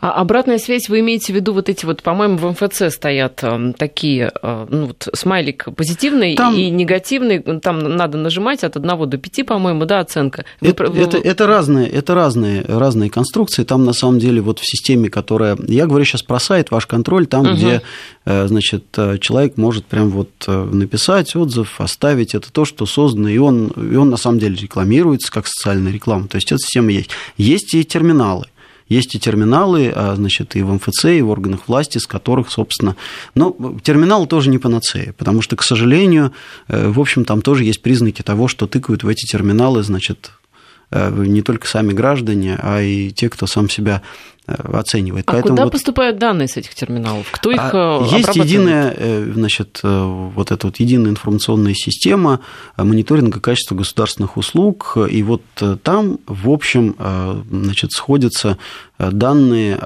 А 0.00 0.12
обратная 0.12 0.58
связь, 0.58 0.88
вы 0.88 1.00
имеете 1.00 1.32
в 1.32 1.36
виду 1.36 1.52
вот 1.52 1.68
эти 1.68 1.84
вот, 1.84 2.02
по-моему, 2.02 2.36
в 2.36 2.50
МФЦ 2.50 2.94
стоят 2.94 3.40
э, 3.42 3.72
такие, 3.76 4.32
э, 4.42 4.66
ну, 4.68 4.86
вот 4.86 5.08
смайлик 5.14 5.66
позитивный 5.76 6.34
там... 6.34 6.54
и 6.54 6.70
негативный, 6.70 7.40
там 7.60 7.78
надо 7.78 8.18
нажимать 8.18 8.64
от 8.64 8.76
1 8.76 9.08
до 9.08 9.18
5, 9.18 9.46
по-моему, 9.46 9.84
да, 9.84 10.00
оценка. 10.00 10.44
Вы... 10.60 10.70
Это, 10.70 10.84
это, 10.84 11.18
это 11.18 11.46
разные, 11.46 11.88
это 11.88 12.14
разные, 12.14 12.62
разные 12.62 13.10
конструкции, 13.10 13.64
там 13.64 13.84
на 13.84 13.92
самом 13.92 14.18
деле 14.18 14.40
вот 14.40 14.58
в 14.58 14.66
системе, 14.66 15.08
которая, 15.08 15.56
я 15.68 15.86
говорю 15.86 16.04
сейчас 16.04 16.22
про 16.22 16.38
сайт, 16.38 16.70
ваш 16.70 16.86
контроль, 16.86 17.26
там, 17.26 17.42
угу. 17.42 17.52
где, 17.52 17.82
э, 18.24 18.46
значит, 18.48 18.84
человек 19.20 19.56
может 19.56 19.86
прям 19.86 20.10
вот 20.10 20.30
написать 20.46 21.34
отзыв, 21.36 21.80
оставить, 21.80 22.34
это 22.34 22.52
то, 22.52 22.64
что 22.64 22.86
создано, 22.86 23.28
и 23.28 23.38
он, 23.38 23.68
и 23.68 23.94
он 23.96 24.10
на 24.10 24.16
самом 24.16 24.38
деле 24.38 24.56
рекламируется 24.56 25.30
как 25.30 25.46
социальная 25.46 25.92
реклама, 25.92 26.28
то 26.28 26.36
есть 26.36 26.50
эта 26.50 26.58
система 26.58 26.90
есть. 26.90 27.10
Есть 27.36 27.74
и 27.74 27.84
терминалы. 27.84 28.46
Есть 28.92 29.14
и 29.14 29.18
терминалы, 29.18 29.90
а, 29.94 30.14
значит, 30.16 30.54
и 30.54 30.62
в 30.62 30.70
МФЦ, 30.74 31.06
и 31.06 31.22
в 31.22 31.30
органах 31.30 31.66
власти, 31.66 31.96
с 31.96 32.06
которых, 32.06 32.50
собственно... 32.50 32.94
Но 33.34 33.56
терминал 33.82 34.26
тоже 34.26 34.50
не 34.50 34.58
панацея, 34.58 35.14
потому 35.16 35.40
что, 35.40 35.56
к 35.56 35.62
сожалению, 35.62 36.32
э, 36.68 36.88
в 36.88 37.00
общем, 37.00 37.24
там 37.24 37.40
тоже 37.40 37.64
есть 37.64 37.80
признаки 37.80 38.20
того, 38.20 38.48
что 38.48 38.66
тыкают 38.66 39.02
в 39.02 39.08
эти 39.08 39.24
терминалы, 39.24 39.82
значит, 39.82 40.32
э, 40.90 41.10
не 41.26 41.40
только 41.40 41.66
сами 41.66 41.94
граждане, 41.94 42.58
а 42.62 42.82
и 42.82 43.10
те, 43.12 43.30
кто 43.30 43.46
сам 43.46 43.70
себя 43.70 44.02
оценивает. 44.46 45.24
А 45.28 45.32
Поэтому 45.32 45.54
куда 45.54 45.64
вот... 45.64 45.72
поступают 45.72 46.18
данные 46.18 46.48
с 46.48 46.56
этих 46.56 46.74
терминалов? 46.74 47.28
Кто 47.30 47.50
их 47.50 47.60
а, 47.60 48.02
э, 48.02 48.16
Есть 48.16 48.34
единая, 48.34 48.94
э, 48.96 49.32
значит, 49.34 49.80
вот 49.82 50.50
эта 50.50 50.66
вот 50.66 50.80
единая 50.80 51.10
информационная 51.10 51.74
система 51.74 52.40
мониторинга 52.76 53.40
качества 53.40 53.74
государственных 53.74 54.36
услуг, 54.36 54.96
и 55.10 55.22
вот 55.22 55.42
там, 55.82 56.18
в 56.26 56.50
общем, 56.50 56.96
значит, 57.50 57.92
сходятся 57.92 58.58
данные 59.10 59.78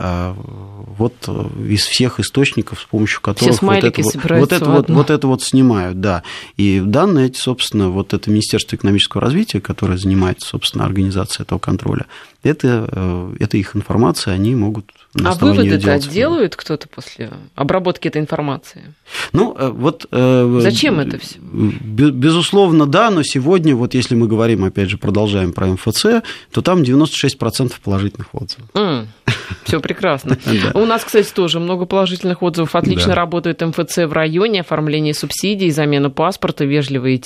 вот 0.99 1.29
из 1.69 1.85
всех 1.85 2.21
источников, 2.21 2.81
с 2.81 2.85
помощью 2.85 3.21
которых 3.21 3.61
вот 3.61 3.85
это, 3.85 4.03
вот, 4.03 4.15
вот, 4.15 4.53
это 4.53 4.65
вот, 4.65 4.91
вот 4.91 5.11
это 5.11 5.27
вот 5.27 5.43
снимают, 5.43 6.01
да. 6.01 6.23
И 6.57 6.81
данные 6.81 7.27
эти, 7.27 7.39
собственно, 7.39 7.91
вот 7.91 8.15
это 8.15 8.31
Министерство 8.31 8.77
экономического 8.77 9.21
развития, 9.21 9.61
которое 9.61 9.99
занимается, 9.99 10.49
собственно, 10.49 10.85
организацией 10.85 11.45
этого 11.45 11.59
контроля, 11.59 12.07
это, 12.43 13.31
это 13.39 13.57
их 13.57 13.77
информация, 13.77 14.35
они 14.35 14.55
могут 14.55 14.91
на 15.17 15.31
А 15.31 15.35
выводы 15.35 15.75
это 15.75 15.99
делают 16.09 16.57
кто-то 16.57 16.89
после 16.89 17.31
обработки 17.55 18.09
этой 18.09 18.21
информации? 18.21 18.95
Ну, 19.33 19.55
э, 19.59 19.69
вот... 19.71 20.07
Э, 20.11 20.59
Зачем 20.61 21.01
это 21.01 21.19
все? 21.19 21.39
Безусловно, 21.41 22.87
да, 22.87 23.11
но 23.11 23.23
сегодня, 23.23 23.75
вот 23.75 23.95
если 23.95 24.15
мы 24.15 24.29
говорим, 24.29 24.65
опять 24.65 24.91
же, 24.91 24.99
продолжаем 24.99 25.53
про 25.53 25.67
МФЦ, 25.69 26.07
то 26.51 26.63
там 26.63 26.83
96% 26.83 27.73
положительных 27.83 28.29
отзывов. 28.35 28.69
Mm. 28.75 29.06
Все 29.65 29.81
прекрасно. 29.81 30.39
У 30.75 30.85
нас, 30.85 31.05
кстати, 31.05 31.33
тоже 31.33 31.61
много 31.61 31.87
положительных 31.87 32.43
отзывов. 32.43 32.75
Отлично 32.75 33.15
работает 33.15 33.61
МФЦ 33.61 33.99
в 33.99 34.13
районе, 34.13 34.61
оформление 34.61 35.15
субсидий, 35.15 35.71
замена 35.71 36.11
паспорта, 36.11 36.65
вежливо 36.65 37.07
и, 37.07 37.19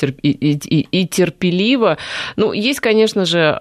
терпеливо. 1.07 1.99
Ну, 2.37 2.53
есть, 2.53 2.81
конечно 2.81 3.25
же, 3.25 3.59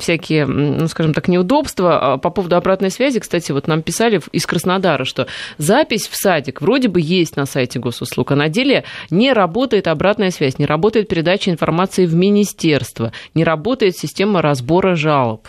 всякие, 0.00 0.46
ну, 0.46 0.88
скажем 0.88 1.14
так, 1.14 1.28
неудобства. 1.28 2.14
А 2.14 2.18
по 2.18 2.30
поводу 2.30 2.56
обратной 2.56 2.90
связи, 2.90 3.20
кстати, 3.20 3.52
вот 3.52 3.66
нам 3.66 3.82
писали 3.82 4.20
из 4.32 4.46
Краснодара, 4.46 5.04
что 5.04 5.26
запись 5.58 6.08
в 6.08 6.16
садик 6.16 6.62
вроде 6.62 6.88
бы 6.88 7.00
есть 7.00 7.36
на 7.36 7.46
сайте 7.46 7.78
госуслуг, 7.78 8.32
а 8.32 8.36
на 8.36 8.48
деле 8.48 8.84
не 9.10 9.32
работает 9.32 9.86
обратная 9.86 10.30
связь, 10.30 10.58
не 10.58 10.66
работает 10.66 11.08
передача 11.08 11.50
информации 11.50 12.06
в 12.06 12.14
министерство, 12.14 13.12
не 13.34 13.44
работает 13.44 13.96
система 13.96 14.42
разбора 14.42 14.94
жалоб. 14.94 15.48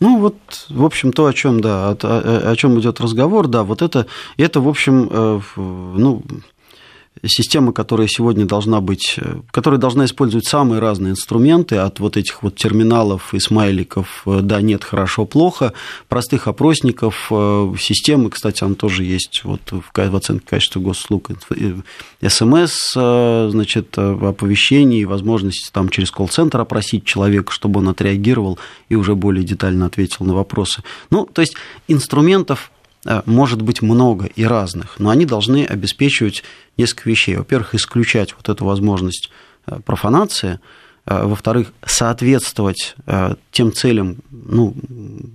Ну 0.00 0.18
вот, 0.18 0.36
в 0.70 0.84
общем, 0.84 1.12
то, 1.12 1.26
о 1.26 1.32
чем, 1.32 1.60
да, 1.60 1.90
о, 1.90 1.96
о, 2.02 2.50
о 2.50 2.56
чем 2.56 2.78
идет 2.80 3.00
разговор, 3.00 3.46
да, 3.46 3.62
вот 3.62 3.80
это, 3.80 4.06
это, 4.36 4.60
в 4.60 4.68
общем, 4.68 5.08
э, 5.10 5.40
ну, 5.56 6.22
система, 7.26 7.72
которая 7.72 8.08
сегодня 8.08 8.44
должна 8.44 8.80
быть, 8.80 9.14
э, 9.18 9.40
которая 9.50 9.80
должна 9.80 10.04
использовать 10.04 10.46
самые 10.46 10.80
разные 10.80 11.12
инструменты, 11.12 11.76
от 11.76 12.00
вот 12.00 12.16
этих 12.16 12.42
вот 12.42 12.56
терминалов 12.56 13.34
и 13.34 13.40
смайликов 13.40 14.22
э, 14.26 14.40
«да», 14.42 14.60
«нет», 14.60 14.84
«хорошо», 14.84 15.26
«плохо», 15.26 15.72
простых 16.08 16.48
опросников, 16.48 17.28
э, 17.30 17.74
системы, 17.78 18.30
кстати, 18.30 18.64
она 18.64 18.74
тоже 18.74 19.04
есть 19.04 19.42
вот 19.44 19.60
в 19.70 20.16
оценке 20.16 20.46
качества 20.48 20.80
госуслуг, 20.80 21.30
СМС, 22.26 22.92
значит, 22.94 23.96
оповещений, 23.98 25.04
возможность 25.04 25.70
там 25.72 25.88
через 25.88 26.10
колл-центр 26.10 26.60
опросить 26.60 27.04
человека, 27.04 27.52
чтобы 27.52 27.80
он 27.80 27.88
отреагировал 27.88 28.58
и 28.88 28.94
уже 28.94 29.14
более 29.14 29.44
детально 29.44 29.86
ответил 29.86 30.24
на 30.24 30.34
вопросы. 30.34 30.82
Ну, 31.10 31.26
то 31.26 31.40
есть 31.40 31.54
инструментов 31.88 32.70
может 33.26 33.62
быть 33.62 33.82
много 33.82 34.26
и 34.26 34.44
разных, 34.44 34.98
но 34.98 35.10
они 35.10 35.26
должны 35.26 35.64
обеспечивать 35.64 36.42
несколько 36.76 37.10
вещей. 37.10 37.36
Во-первых, 37.36 37.74
исключать 37.74 38.34
вот 38.34 38.48
эту 38.48 38.64
возможность 38.64 39.30
э, 39.66 39.78
профанации, 39.84 40.60
э, 41.06 41.26
во-вторых, 41.26 41.72
соответствовать 41.84 42.96
тем 43.50 43.72
целям, 43.72 44.16
ну, 44.30 44.74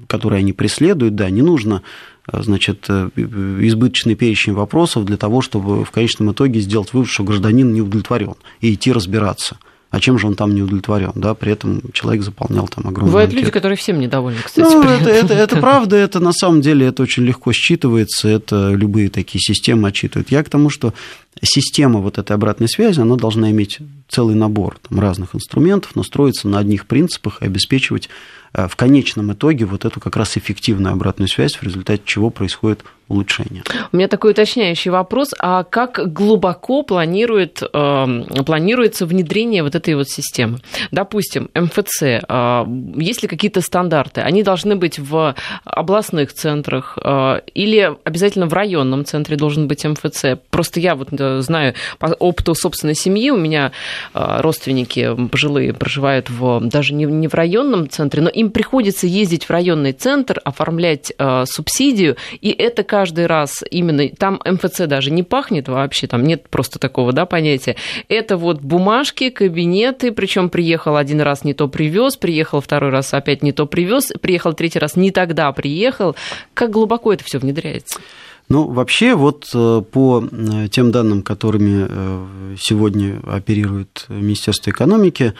которые 0.07 0.39
они 0.39 0.53
преследуют, 0.53 1.15
да, 1.15 1.29
не 1.29 1.41
нужно 1.41 1.83
значит, 2.31 2.89
избыточный 2.89 4.15
перечень 4.15 4.53
вопросов 4.53 5.05
для 5.05 5.17
того, 5.17 5.41
чтобы 5.41 5.83
в 5.83 5.91
конечном 5.91 6.31
итоге 6.31 6.59
сделать 6.59 6.93
вывод, 6.93 7.09
что 7.09 7.23
гражданин 7.23 7.73
не 7.73 7.81
удовлетворен, 7.81 8.35
и 8.61 8.73
идти 8.73 8.91
разбираться 8.91 9.57
а 9.91 9.99
чем 9.99 10.19
же 10.19 10.27
он 10.27 10.35
там 10.35 10.53
не 10.53 10.61
удовлетворен, 10.61 11.13
да, 11.15 11.33
при 11.33 11.51
этом 11.51 11.81
человек 11.93 12.23
заполнял 12.23 12.67
там 12.67 12.87
огромную 12.87 13.11
Бывают 13.11 13.29
анкету. 13.29 13.41
люди, 13.41 13.51
которые 13.51 13.77
всем 13.77 13.99
недовольны, 13.99 14.39
кстати. 14.43 14.71
Ну, 14.71 14.83
это, 14.83 15.09
это, 15.09 15.33
это 15.33 15.57
правда, 15.57 15.95
это 15.95 16.19
на 16.19 16.31
самом 16.31 16.61
деле 16.61 16.85
это 16.85 17.01
очень 17.01 17.23
легко 17.23 17.51
считывается, 17.51 18.27
это 18.27 18.71
любые 18.73 19.09
такие 19.09 19.39
системы 19.41 19.87
отчитывают. 19.87 20.29
Я 20.31 20.43
к 20.43 20.49
тому, 20.49 20.69
что 20.69 20.93
система 21.41 21.99
вот 22.01 22.17
этой 22.17 22.33
обратной 22.33 22.69
связи, 22.69 22.99
она 22.99 23.15
должна 23.15 23.49
иметь 23.49 23.79
целый 24.07 24.35
набор 24.35 24.77
там, 24.87 24.99
разных 24.99 25.35
инструментов, 25.35 25.91
но 25.95 26.03
строиться 26.03 26.47
на 26.47 26.59
одних 26.59 26.85
принципах 26.85 27.41
и 27.41 27.45
обеспечивать 27.45 28.09
в 28.53 28.75
конечном 28.75 29.33
итоге 29.33 29.65
вот 29.65 29.85
эту 29.85 29.99
как 29.99 30.15
раз 30.15 30.37
эффективную 30.37 30.93
обратную 30.93 31.27
связь, 31.27 31.55
в 31.55 31.63
результате 31.63 32.01
чего 32.05 32.29
происходит 32.29 32.83
улучшение. 33.09 33.63
У 33.91 33.97
меня 33.97 34.07
такой 34.07 34.31
уточняющий 34.31 34.91
вопрос. 34.91 35.33
А 35.39 35.63
как 35.63 36.13
глубоко 36.13 36.83
планирует, 36.83 37.61
э, 37.61 38.23
планируется 38.45 39.05
внедрение 39.05 39.63
вот 39.63 39.75
этой 39.75 39.95
вот 39.95 40.07
системы? 40.07 40.59
Допустим, 40.91 41.49
МФЦ, 41.55 42.01
э, 42.01 42.65
есть 42.95 43.23
ли 43.23 43.27
какие-то 43.27 43.61
стандарты? 43.61 44.21
Они 44.21 44.43
должны 44.43 44.75
быть 44.75 44.99
в 44.99 45.35
областных 45.65 46.33
центрах 46.33 46.97
э, 47.03 47.41
или 47.55 47.91
обязательно 48.03 48.45
в 48.45 48.53
районном 48.53 49.03
центре 49.05 49.35
должен 49.35 49.67
быть 49.67 49.83
МФЦ? 49.83 50.37
Просто 50.51 50.79
я 50.79 50.95
вот 50.95 51.09
э, 51.11 51.41
знаю 51.41 51.73
по 51.97 52.07
опыту 52.07 52.53
собственной 52.53 52.95
семьи, 52.95 53.31
у 53.31 53.37
меня 53.37 53.71
э, 54.13 54.41
родственники 54.41 55.15
пожилые 55.31 55.73
проживают 55.73 56.29
в, 56.29 56.61
даже 56.61 56.93
не, 56.93 57.05
не 57.05 57.27
в 57.27 57.33
районном 57.33 57.89
центре, 57.89 58.21
но 58.21 58.29
им 58.39 58.51
приходится 58.51 59.05
ездить 59.05 59.45
в 59.45 59.49
районный 59.49 59.91
центр, 59.91 60.39
оформлять 60.43 61.11
э, 61.17 61.43
субсидию, 61.45 62.15
и 62.39 62.49
это 62.49 62.83
каждый 62.83 63.25
раз 63.25 63.63
именно, 63.69 64.07
там 64.09 64.39
МФЦ 64.45 64.87
даже 64.87 65.11
не 65.11 65.23
пахнет 65.23 65.67
вообще, 65.67 66.07
там 66.07 66.23
нет 66.23 66.47
просто 66.49 66.79
такого 66.79 67.11
да, 67.11 67.25
понятия. 67.25 67.75
Это 68.07 68.37
вот 68.37 68.61
бумажки, 68.61 69.29
кабинеты, 69.29 70.11
причем 70.11 70.49
приехал 70.49 70.95
один 70.95 71.19
раз 71.21 71.43
не 71.43 71.53
то 71.53 71.67
привез, 71.67 72.15
приехал 72.15 72.61
второй 72.61 72.91
раз 72.91 73.13
опять 73.13 73.43
не 73.43 73.51
то 73.51 73.65
привез, 73.65 74.13
приехал 74.21 74.53
третий 74.53 74.79
раз 74.79 74.95
не 74.95 75.11
тогда 75.11 75.51
приехал. 75.51 76.15
Как 76.53 76.71
глубоко 76.71 77.11
это 77.11 77.23
все 77.25 77.39
внедряется? 77.39 77.99
Ну, 78.47 78.67
вообще, 78.67 79.13
вот 79.15 79.47
э, 79.53 79.83
по 79.91 80.23
э, 80.23 80.67
тем 80.69 80.91
данным, 80.91 81.21
которыми 81.21 81.85
э, 81.87 82.55
сегодня 82.59 83.21
оперирует 83.27 84.05
Министерство 84.09 84.71
экономики, 84.71 85.35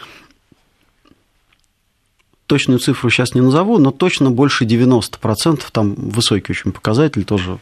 точную 2.50 2.80
цифру 2.80 3.10
сейчас 3.10 3.36
не 3.36 3.40
назову, 3.40 3.78
но 3.78 3.92
точно 3.92 4.32
больше 4.32 4.64
90%, 4.64 5.62
там 5.70 5.94
высокий 5.94 6.50
очень 6.50 6.72
показатель, 6.72 7.22
тоже 7.22 7.60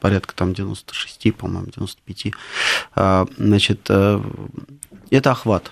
порядка 0.00 0.34
там 0.34 0.54
96, 0.54 1.32
по-моему, 1.36 1.68
95. 1.72 2.32
А, 2.96 3.26
значит, 3.38 3.86
э, 3.90 4.20
это 5.10 5.30
охват. 5.30 5.70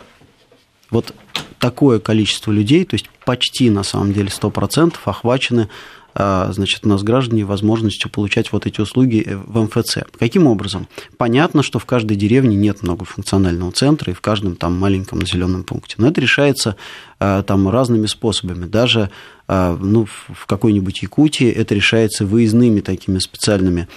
Вот 0.91 1.13
такое 1.59 1.99
количество 1.99 2.53
людей, 2.53 2.85
то 2.85 2.95
есть 2.95 3.11
почти 3.25 3.69
на 3.69 3.83
самом 3.83 4.13
деле 4.13 4.29
100% 4.29 4.95
охвачены 5.05 5.69
значит, 6.15 6.85
у 6.85 6.89
нас 6.89 7.03
граждане 7.03 7.45
возможностью 7.45 8.11
получать 8.11 8.53
вот 8.53 8.67
эти 8.67 8.81
услуги 8.81 9.23
э, 9.25 9.37
в 9.37 9.63
МФЦ. 9.63 9.99
Каким 10.19 10.47
образом? 10.47 10.89
Понятно, 11.17 11.63
что 11.63 11.79
в 11.79 11.87
каждой 11.87 12.17
деревне 12.17 12.57
нет 12.57 12.83
многофункционального 12.83 13.73
центра 13.73 14.13
и 14.13 14.15
в 14.15 14.21
каждом 14.21 14.57
там 14.57 14.79
маленьком 14.79 15.21
населенном 15.21 15.65
пункте. 15.65 15.97
Но 15.99 16.09
это 16.09 16.21
решается 16.21 16.77
а, 17.19 17.43
там 17.43 17.69
разными 17.69 18.07
способами. 18.07 18.67
Даже 18.67 19.11
а, 19.47 19.77
ну, 19.77 20.07
в 20.07 20.47
какой-нибудь 20.47 21.03
Якутии 21.03 21.51
это 21.51 21.75
решается 21.75 22.27
выездными 22.27 22.81
такими 22.81 23.19
специальными 23.19 23.89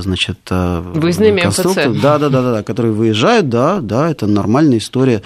значит, 0.00 0.38
Выездными 0.50 1.42
МФЦ. 1.46 2.00
Да, 2.02 2.18
да, 2.18 2.28
да, 2.28 2.42
да, 2.42 2.62
которые 2.62 2.92
выезжают, 2.92 3.48
да, 3.48 3.80
да, 3.80 4.10
это 4.10 4.26
нормальная 4.26 4.78
история. 4.78 5.22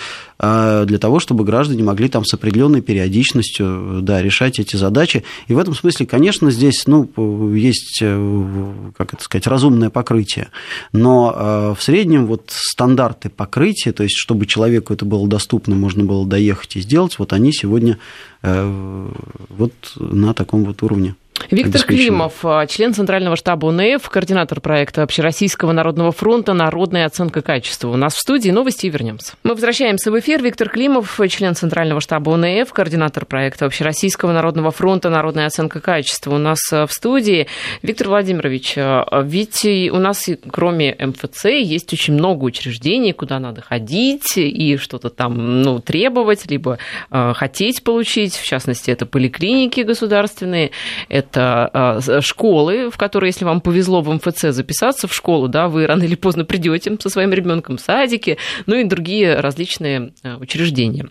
А, 0.47 0.85
для 0.85 0.99
того, 0.99 1.21
чтобы 1.21 1.45
граждане 1.45 1.83
могли 1.83 2.09
там 2.09 2.25
с 2.25 2.35
определенной 2.35 2.83
периодичностью 2.83 4.01
да, 4.03 4.21
решать 4.21 4.59
эти 4.59 4.77
задачи. 4.77 5.25
И 5.47 5.55
в 5.55 5.59
этом 5.59 5.75
смысле, 5.75 6.07
конечно, 6.07 6.51
здесь 6.51 6.87
ну, 6.87 7.09
есть, 7.55 8.01
э, 8.03 8.73
как 8.97 9.15
это 9.15 9.23
сказать, 9.23 9.47
разумное 9.47 9.91
покрытие. 9.91 10.49
Но 10.93 11.33
э, 11.35 11.75
в 11.79 11.83
среднем 11.83 12.27
вот 12.27 12.45
стандарты 12.49 13.31
покрытия, 13.31 13.93
то 13.93 14.03
есть 14.03 14.17
чтобы 14.19 14.47
человеку 14.47 14.93
это 14.93 15.05
было 15.05 15.27
доступно, 15.29 15.77
можно 15.77 16.05
было 16.05 16.27
доехать 16.27 16.77
и 16.77 16.81
сделать, 16.81 17.19
вот 17.19 17.33
они 17.33 17.53
сегодня 17.53 17.99
э, 18.43 19.09
вот 19.49 19.73
на 19.97 20.35
таком 20.35 20.65
вот 20.65 20.83
уровне. 20.83 21.15
Виктор 21.51 21.83
Климов, 21.83 22.45
а, 22.45 22.67
член 22.67 22.95
Центрального 22.95 23.37
штаба 23.37 23.67
УНФ, 23.67 24.09
координатор 24.09 24.61
проекта 24.61 25.03
Общероссийского 25.03 25.73
народного 25.73 26.11
фронта 26.13 26.53
«Народная 26.55 27.07
оценка 27.07 27.43
качества». 27.43 27.91
У 27.91 27.97
нас 27.97 28.15
в 28.15 28.21
студии 28.21 28.51
новости 28.51 28.87
и 28.87 28.91
вернемся. 28.91 29.35
Мы 29.43 29.53
возвращаемся 29.53 30.11
в 30.11 30.19
эфир. 30.19 30.43
Виктор 30.43 30.69
Климов, 30.69 31.21
член 31.29 31.55
Центрального 31.55 32.01
штаба 32.01 32.31
УНФ, 32.31 32.73
координатор 32.73 33.27
проекта 33.27 33.67
Общероссийского 33.67 34.33
народного 34.33 34.71
фронта 34.71 35.11
«Народная 35.11 35.47
оценка 35.47 35.81
качества» 35.81 36.35
у 36.35 36.39
нас 36.39 36.61
а, 36.73 36.87
в 36.87 36.93
студии. 36.93 37.47
Виктор 37.83 38.09
Владимирович, 38.09 38.75
а, 38.77 39.05
ведь 39.23 39.65
у 39.65 39.99
нас 39.99 40.29
кроме 40.51 40.97
МФЦ 40.99 41.47
есть 41.47 41.93
очень 41.93 42.15
много 42.15 42.45
учреждений, 42.45 43.13
куда 43.13 43.39
надо 43.39 43.61
ходить 43.61 44.37
и 44.37 44.77
что-то 44.77 45.11
там 45.11 45.63
ну, 45.63 45.81
требовать, 45.81 46.51
либо 46.51 46.79
хотеть 47.11 47.83
получить. 47.85 48.35
В 48.35 48.45
частности, 48.45 48.91
это 48.91 49.07
поликлиники 49.07 49.81
государственные, 49.81 50.71
это 51.09 51.24
а, 51.35 52.01
школы, 52.21 52.91
в 52.91 52.97
которые, 52.97 53.29
если 53.29 53.45
вам 53.45 53.61
повезло 53.61 54.01
в 54.01 54.13
МФЦ 54.13 54.47
записаться 54.51 55.09
в 55.09 55.15
школу, 55.15 55.49
да, 55.49 55.69
вы 55.69 55.87
рано 55.87 56.03
или 56.03 56.15
поздно 56.15 56.45
придете 56.45 56.97
со 57.01 57.09
своим 57.09 57.33
ребенком 57.33 57.77
в 57.77 57.81
садике, 57.81 58.39
ну 58.67 58.77
и 58.77 58.85
другие 58.85 59.37
различные 59.41 60.13
а, 60.23 60.37
учреждения. 60.39 61.09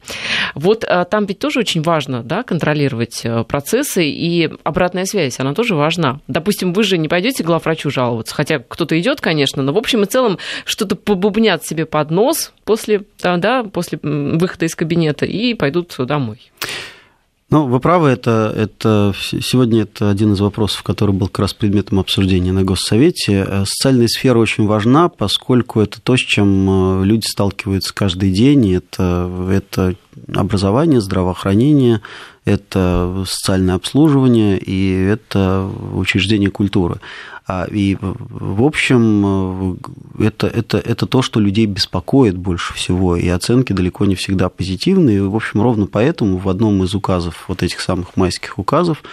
Вот 0.55 0.83
а, 0.83 1.05
там 1.05 1.25
ведь 1.25 1.39
тоже 1.39 1.59
очень 1.59 1.81
важно 1.81 2.23
да, 2.23 2.43
контролировать 2.43 3.25
процессы, 3.47 4.05
и 4.05 4.49
обратная 4.63 5.05
связь, 5.05 5.39
она 5.39 5.53
тоже 5.53 5.75
важна. 5.75 6.19
Допустим, 6.27 6.73
вы 6.73 6.83
же 6.83 6.97
не 6.97 7.07
пойдете 7.07 7.43
главврачу 7.43 7.89
жаловаться, 7.89 8.35
хотя 8.35 8.59
кто-то 8.59 8.99
идет, 8.99 9.21
конечно, 9.21 9.63
но 9.63 9.73
в 9.73 9.77
общем 9.77 10.03
и 10.03 10.05
целом 10.05 10.37
что-то 10.65 10.95
побубнят 10.95 11.65
себе 11.65 11.85
под 11.85 12.11
нос 12.11 12.53
после, 12.63 13.03
да, 13.21 13.63
после 13.63 13.99
выхода 14.01 14.65
из 14.65 14.75
кабинета 14.75 15.25
и 15.25 15.53
пойдут 15.53 15.93
домой. 15.97 16.51
Ну, 17.53 17.67
вы 17.67 17.79
правы, 17.79 18.09
это, 18.09 18.51
это 18.57 19.13
сегодня 19.21 19.83
это 19.83 20.09
один 20.09 20.33
из 20.33 20.39
вопросов, 20.39 20.81
который 20.81 21.13
был 21.13 21.27
как 21.27 21.37
раз 21.37 21.53
предметом 21.53 21.99
обсуждения 21.99 22.51
на 22.51 22.63
Госсовете. 22.63 23.45
Э, 23.47 23.63
социальная 23.67 24.07
сфера 24.07 24.39
очень 24.39 24.65
важна, 24.65 25.07
поскольку 25.07 25.79
это 25.79 26.01
то, 26.01 26.17
с 26.17 26.19
чем 26.19 27.03
э, 27.03 27.05
люди 27.05 27.27
сталкиваются 27.27 27.93
каждый 27.93 28.31
день. 28.31 28.73
Это, 28.73 29.29
это 29.51 29.93
образование, 30.33 30.99
здравоохранение, 30.99 32.01
это 32.45 33.23
социальное 33.27 33.75
обслуживание 33.75 34.57
и 34.57 34.91
это 34.91 35.69
учреждение 35.93 36.49
культуры. 36.49 36.99
А, 37.45 37.65
и, 37.69 37.97
в 37.99 38.63
общем, 38.63 39.77
это, 40.17 40.47
это, 40.47 40.77
это 40.77 41.05
то, 41.05 41.21
что 41.21 41.41
людей 41.41 41.65
беспокоит 41.65 42.37
больше 42.37 42.73
всего, 42.73 43.17
и 43.17 43.27
оценки 43.27 43.73
далеко 43.73 44.05
не 44.05 44.15
всегда 44.15 44.47
позитивные. 44.47 45.17
И, 45.17 45.21
в 45.21 45.35
общем, 45.35 45.61
ровно 45.61 45.85
поэтому 45.85 46.37
в 46.37 46.47
одном 46.47 46.83
из 46.83 46.95
указов, 46.95 47.43
вот 47.49 47.61
этих 47.61 47.81
самых 47.81 48.15
майских 48.15 48.59
указов, 48.59 49.03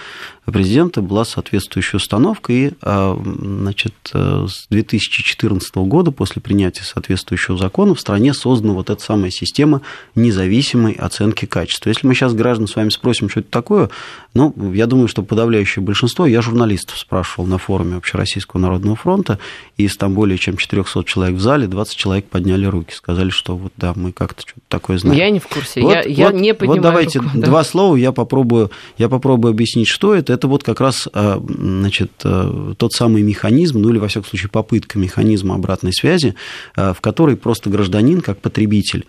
президента 0.52 1.02
была 1.02 1.24
соответствующая 1.24 1.98
установка, 1.98 2.52
и 2.52 2.72
а, 2.82 3.20
значит, 3.22 3.94
э, 4.12 4.46
с 4.48 4.68
2014 4.70 5.74
года, 5.76 6.10
после 6.10 6.42
принятия 6.42 6.82
соответствующего 6.82 7.56
закона, 7.56 7.94
в 7.94 8.00
стране 8.00 8.34
создана 8.34 8.74
вот 8.74 8.90
эта 8.90 9.02
самая 9.02 9.30
система 9.30 9.82
независимой 10.14 10.92
оценки 10.92 11.46
качества. 11.46 11.88
Если 11.88 12.06
мы 12.06 12.14
сейчас 12.14 12.34
граждан 12.34 12.66
с 12.66 12.76
вами 12.76 12.90
спросим, 12.90 13.28
что 13.28 13.40
это 13.40 13.50
такое, 13.50 13.90
ну, 14.32 14.72
я 14.72 14.86
думаю, 14.86 15.08
что 15.08 15.22
подавляющее 15.22 15.82
большинство, 15.82 16.24
я 16.24 16.40
журналистов 16.40 16.98
спрашивал 16.98 17.46
на 17.46 17.58
форуме 17.58 17.96
Общероссийского 17.96 18.60
народного 18.60 18.94
фронта, 18.94 19.40
и 19.76 19.84
из 19.84 19.96
там 19.96 20.14
более 20.14 20.38
чем 20.38 20.56
400 20.56 21.04
человек 21.04 21.36
в 21.36 21.40
зале, 21.40 21.66
20 21.66 21.96
человек 21.96 22.26
подняли 22.26 22.66
руки, 22.66 22.94
сказали, 22.94 23.30
что 23.30 23.56
вот 23.56 23.72
да, 23.76 23.92
мы 23.96 24.12
как-то 24.12 24.42
что-то 24.42 24.60
такое 24.68 24.98
знаем. 24.98 25.18
Я 25.18 25.30
не 25.30 25.40
в 25.40 25.48
курсе, 25.48 25.80
вот, 25.80 25.92
я, 25.92 26.02
вот, 26.02 26.06
я 26.06 26.30
не 26.30 26.54
понимаю. 26.54 26.80
Вот 26.80 26.82
давайте 26.82 27.18
руку, 27.18 27.30
да. 27.34 27.46
два 27.46 27.64
слова, 27.64 27.96
я 27.96 28.12
попробую, 28.12 28.70
я 28.98 29.08
попробую 29.08 29.50
объяснить, 29.50 29.88
что 29.88 30.14
это. 30.14 30.32
Это 30.32 30.46
вот 30.46 30.62
как 30.62 30.80
раз 30.80 31.08
а, 31.12 31.42
значит, 31.48 32.12
э, 32.24 32.74
тот 32.76 32.92
самый 32.92 33.22
механизм, 33.22 33.80
ну 33.80 33.88
или, 33.90 33.98
во 33.98 34.06
всяком 34.06 34.28
случае, 34.28 34.50
попытка 34.50 34.98
механизма 34.98 35.56
обратной 35.56 35.92
связи, 35.92 36.36
а, 36.76 36.94
в 36.94 37.00
которой 37.00 37.36
просто 37.36 37.68
гражданин, 37.68 38.20
как 38.20 38.38
потребитель, 38.38 39.06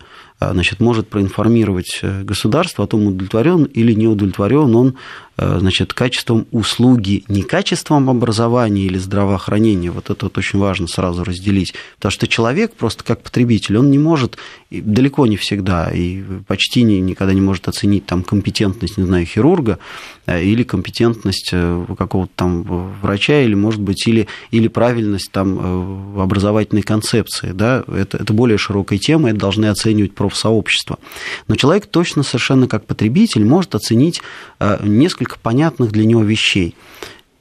значит, 0.52 0.80
может 0.80 1.08
проинформировать 1.08 2.00
э, 2.02 2.22
государство 2.22 2.84
о 2.84 2.86
том, 2.86 3.06
удовлетворен 3.06 3.64
или 3.64 3.92
не 3.92 4.08
удовлетворен 4.08 4.74
он 4.74 4.94
значит, 5.58 5.92
качеством 5.92 6.46
услуги, 6.50 7.24
не 7.28 7.42
качеством 7.42 8.10
образования 8.10 8.84
или 8.84 8.98
здравоохранения, 8.98 9.90
вот 9.90 10.10
это 10.10 10.26
вот 10.26 10.38
очень 10.38 10.58
важно 10.58 10.86
сразу 10.88 11.24
разделить, 11.24 11.74
потому 11.96 12.10
что 12.12 12.26
человек 12.26 12.74
просто 12.74 13.04
как 13.04 13.22
потребитель, 13.22 13.78
он 13.78 13.90
не 13.90 13.98
может, 13.98 14.38
далеко 14.70 15.26
не 15.26 15.36
всегда, 15.36 15.90
и 15.92 16.22
почти 16.46 16.82
не, 16.82 17.00
никогда 17.00 17.34
не 17.34 17.40
может 17.40 17.68
оценить 17.68 18.06
там 18.06 18.22
компетентность, 18.22 18.98
не 18.98 19.04
знаю, 19.04 19.26
хирурга 19.26 19.78
э, 20.26 20.42
или 20.42 20.62
компетентность 20.62 21.50
э, 21.52 21.86
какого-то 21.96 22.32
там 22.34 22.62
врача, 23.00 23.42
или, 23.42 23.54
может 23.54 23.80
быть, 23.80 24.06
или, 24.06 24.28
или 24.50 24.68
правильность 24.68 25.30
там 25.32 26.20
образовательной 26.20 26.82
концепции, 26.82 27.52
да, 27.52 27.84
это, 27.86 28.18
это 28.18 28.32
более 28.32 28.58
широкая 28.58 28.98
тема, 28.98 29.30
это 29.30 29.38
должны 29.38 29.66
оценивать 29.66 30.14
профсообщества. 30.14 30.98
Но 31.48 31.56
человек 31.56 31.86
точно 31.86 32.22
совершенно 32.22 32.68
как 32.68 32.86
потребитель 32.86 33.44
может 33.44 33.74
оценить 33.74 34.22
несколько 34.82 35.31
понятных 35.38 35.92
для 35.92 36.04
него 36.04 36.22
вещей. 36.22 36.74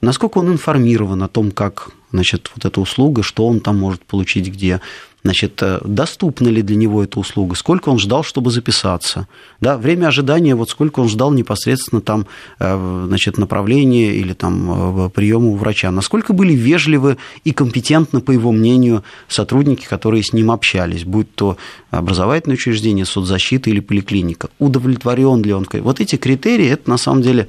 Насколько 0.01 0.39
он 0.39 0.51
информирован 0.51 1.23
о 1.23 1.27
том, 1.27 1.51
как 1.51 1.91
значит, 2.11 2.51
вот 2.55 2.65
эта 2.65 2.79
услуга, 2.81 3.23
что 3.23 3.47
он 3.47 3.59
там 3.59 3.77
может 3.77 4.03
получить 4.03 4.47
где, 4.47 4.81
значит, 5.23 5.61
э, 5.61 5.79
доступна 5.83 6.49
ли 6.49 6.61
для 6.61 6.75
него 6.75 7.03
эта 7.03 7.19
услуга, 7.19 7.55
сколько 7.55 7.89
он 7.89 7.99
ждал, 7.99 8.23
чтобы 8.23 8.51
записаться, 8.51 9.27
да, 9.59 9.77
время 9.77 10.07
ожидания, 10.07 10.55
вот 10.55 10.69
сколько 10.69 10.99
он 10.99 11.09
ждал 11.09 11.31
непосредственно 11.31 12.01
там, 12.01 12.27
э, 12.59 13.05
значит, 13.07 13.37
направления 13.37 14.13
или 14.13 14.33
там 14.33 15.05
э, 15.05 15.09
приема 15.09 15.47
у 15.47 15.55
врача, 15.55 15.91
насколько 15.91 16.33
были 16.33 16.53
вежливы 16.53 17.17
и 17.43 17.51
компетентны, 17.51 18.21
по 18.21 18.31
его 18.31 18.51
мнению, 18.51 19.03
сотрудники, 19.27 19.85
которые 19.85 20.23
с 20.23 20.33
ним 20.33 20.51
общались, 20.51 21.05
будь 21.05 21.33
то 21.33 21.57
образовательное 21.91 22.55
учреждение, 22.55 23.05
соцзащита 23.05 23.69
или 23.69 23.79
поликлиника, 23.79 24.49
удовлетворен 24.59 25.41
ли 25.43 25.53
он, 25.53 25.65
вот 25.71 25.99
эти 25.99 26.15
критерии, 26.15 26.67
это 26.67 26.89
на 26.89 26.97
самом 26.97 27.21
деле 27.21 27.47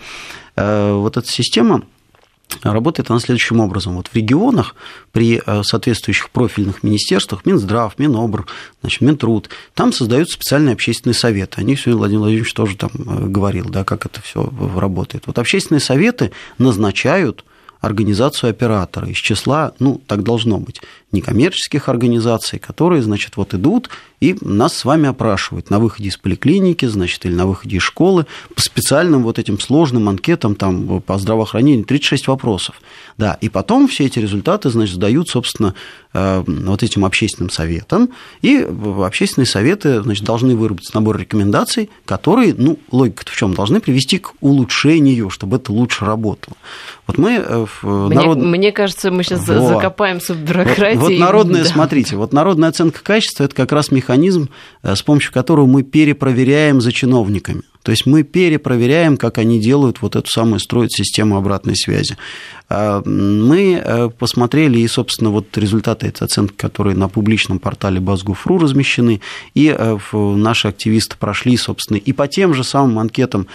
вот 0.54 1.16
эта 1.16 1.26
система, 1.26 1.82
Работает 2.62 3.10
она 3.10 3.20
следующим 3.20 3.60
образом. 3.60 3.96
Вот 3.96 4.08
в 4.08 4.14
регионах 4.14 4.74
при 5.12 5.42
э, 5.44 5.62
соответствующих 5.62 6.30
профильных 6.30 6.82
министерствах, 6.82 7.44
Минздрав, 7.44 7.98
Минобр, 7.98 8.46
значит, 8.80 9.00
Минтруд, 9.00 9.48
там 9.74 9.92
создаются 9.92 10.34
специальные 10.34 10.74
общественные 10.74 11.14
советы. 11.14 11.60
О 11.60 11.64
них 11.64 11.80
сегодня 11.80 11.98
Владимир 11.98 12.20
Владимирович 12.20 12.54
тоже 12.54 12.76
там 12.76 12.90
э, 12.94 13.26
говорил, 13.26 13.68
да, 13.68 13.84
как 13.84 14.06
это 14.06 14.20
все 14.22 14.52
работает. 14.76 15.24
Вот 15.26 15.38
общественные 15.38 15.80
советы 15.80 16.32
назначают 16.58 17.44
организацию 17.80 18.50
оператора 18.50 19.08
из 19.08 19.16
числа, 19.16 19.72
ну, 19.80 20.00
так 20.06 20.22
должно 20.22 20.58
быть, 20.58 20.80
некоммерческих 21.12 21.88
организаций, 21.88 22.58
которые, 22.58 23.02
значит, 23.02 23.36
вот 23.36 23.54
идут 23.54 23.90
и 24.22 24.36
нас 24.40 24.76
с 24.76 24.84
вами 24.84 25.08
опрашивают 25.08 25.68
на 25.68 25.80
выходе 25.80 26.08
из 26.08 26.16
поликлиники, 26.16 26.86
значит, 26.86 27.26
или 27.26 27.34
на 27.34 27.44
выходе 27.44 27.78
из 27.78 27.82
школы 27.82 28.26
по 28.54 28.60
специальным 28.62 29.24
вот 29.24 29.40
этим 29.40 29.58
сложным 29.58 30.08
анкетам 30.08 30.54
там 30.54 31.02
по 31.02 31.18
здравоохранению 31.18 31.84
36 31.84 32.28
вопросов. 32.28 32.80
Да, 33.18 33.36
и 33.40 33.48
потом 33.48 33.88
все 33.88 34.06
эти 34.06 34.20
результаты, 34.20 34.70
значит, 34.70 34.94
сдают, 34.94 35.28
собственно, 35.28 35.74
э, 36.14 36.44
вот 36.46 36.84
этим 36.84 37.04
общественным 37.04 37.50
советам, 37.50 38.10
и 38.42 38.64
общественные 39.00 39.46
советы, 39.46 40.02
значит, 40.02 40.24
должны 40.24 40.54
выработать 40.54 40.94
набор 40.94 41.18
рекомендаций, 41.18 41.90
которые, 42.04 42.54
ну, 42.56 42.78
логика 42.92 43.24
в 43.26 43.36
чем 43.36 43.54
должны 43.54 43.80
привести 43.80 44.18
к 44.18 44.34
улучшению, 44.40 45.30
чтобы 45.30 45.56
это 45.56 45.72
лучше 45.72 46.04
работало. 46.04 46.56
Вот 47.08 47.18
мы 47.18 47.42
э, 47.44 47.66
мне, 47.82 48.14
народ... 48.14 48.38
мне 48.38 48.70
кажется, 48.70 49.10
мы 49.10 49.24
сейчас 49.24 49.48
Во. 49.48 49.66
закопаемся 49.66 50.34
в 50.34 50.38
бюрократии. 50.38 50.98
Вот, 51.02 51.18
народная, 51.18 51.64
да. 51.64 51.68
смотрите, 51.68 52.16
вот 52.16 52.32
народная 52.32 52.68
оценка 52.68 53.02
качества– 53.02 53.44
это 53.44 53.54
как 53.54 53.72
раз 53.72 53.90
механизм, 53.90 54.48
э, 54.82 54.94
с 54.94 55.02
помощью 55.02 55.32
которого 55.32 55.66
мы 55.66 55.82
перепроверяем 55.82 56.80
за 56.80 56.92
чиновниками. 56.92 57.62
То 57.82 57.90
есть 57.90 58.06
мы 58.06 58.22
перепроверяем, 58.22 59.16
как 59.16 59.38
они 59.38 59.58
делают 59.58 60.02
вот 60.02 60.14
эту 60.14 60.30
самую, 60.30 60.60
строят 60.60 60.92
систему 60.92 61.36
обратной 61.36 61.74
связи. 61.76 62.16
А, 62.68 63.02
мы 63.04 63.82
э, 63.84 64.08
посмотрели 64.16 64.78
и, 64.78 64.86
собственно, 64.86 65.30
вот 65.30 65.58
результаты 65.58 66.06
этой 66.06 66.22
оценки, 66.24 66.54
которые 66.56 66.96
на 66.96 67.08
публичном 67.08 67.58
портале 67.58 67.98
Базгуфру 67.98 68.58
размещены, 68.58 69.20
и 69.54 69.76
наши 70.12 70.68
активисты 70.68 71.16
прошли, 71.18 71.56
собственно, 71.56 71.96
и 71.96 72.12
по 72.12 72.28
тем 72.28 72.54
же 72.54 72.62
самым 72.62 73.00
анкетам 73.00 73.48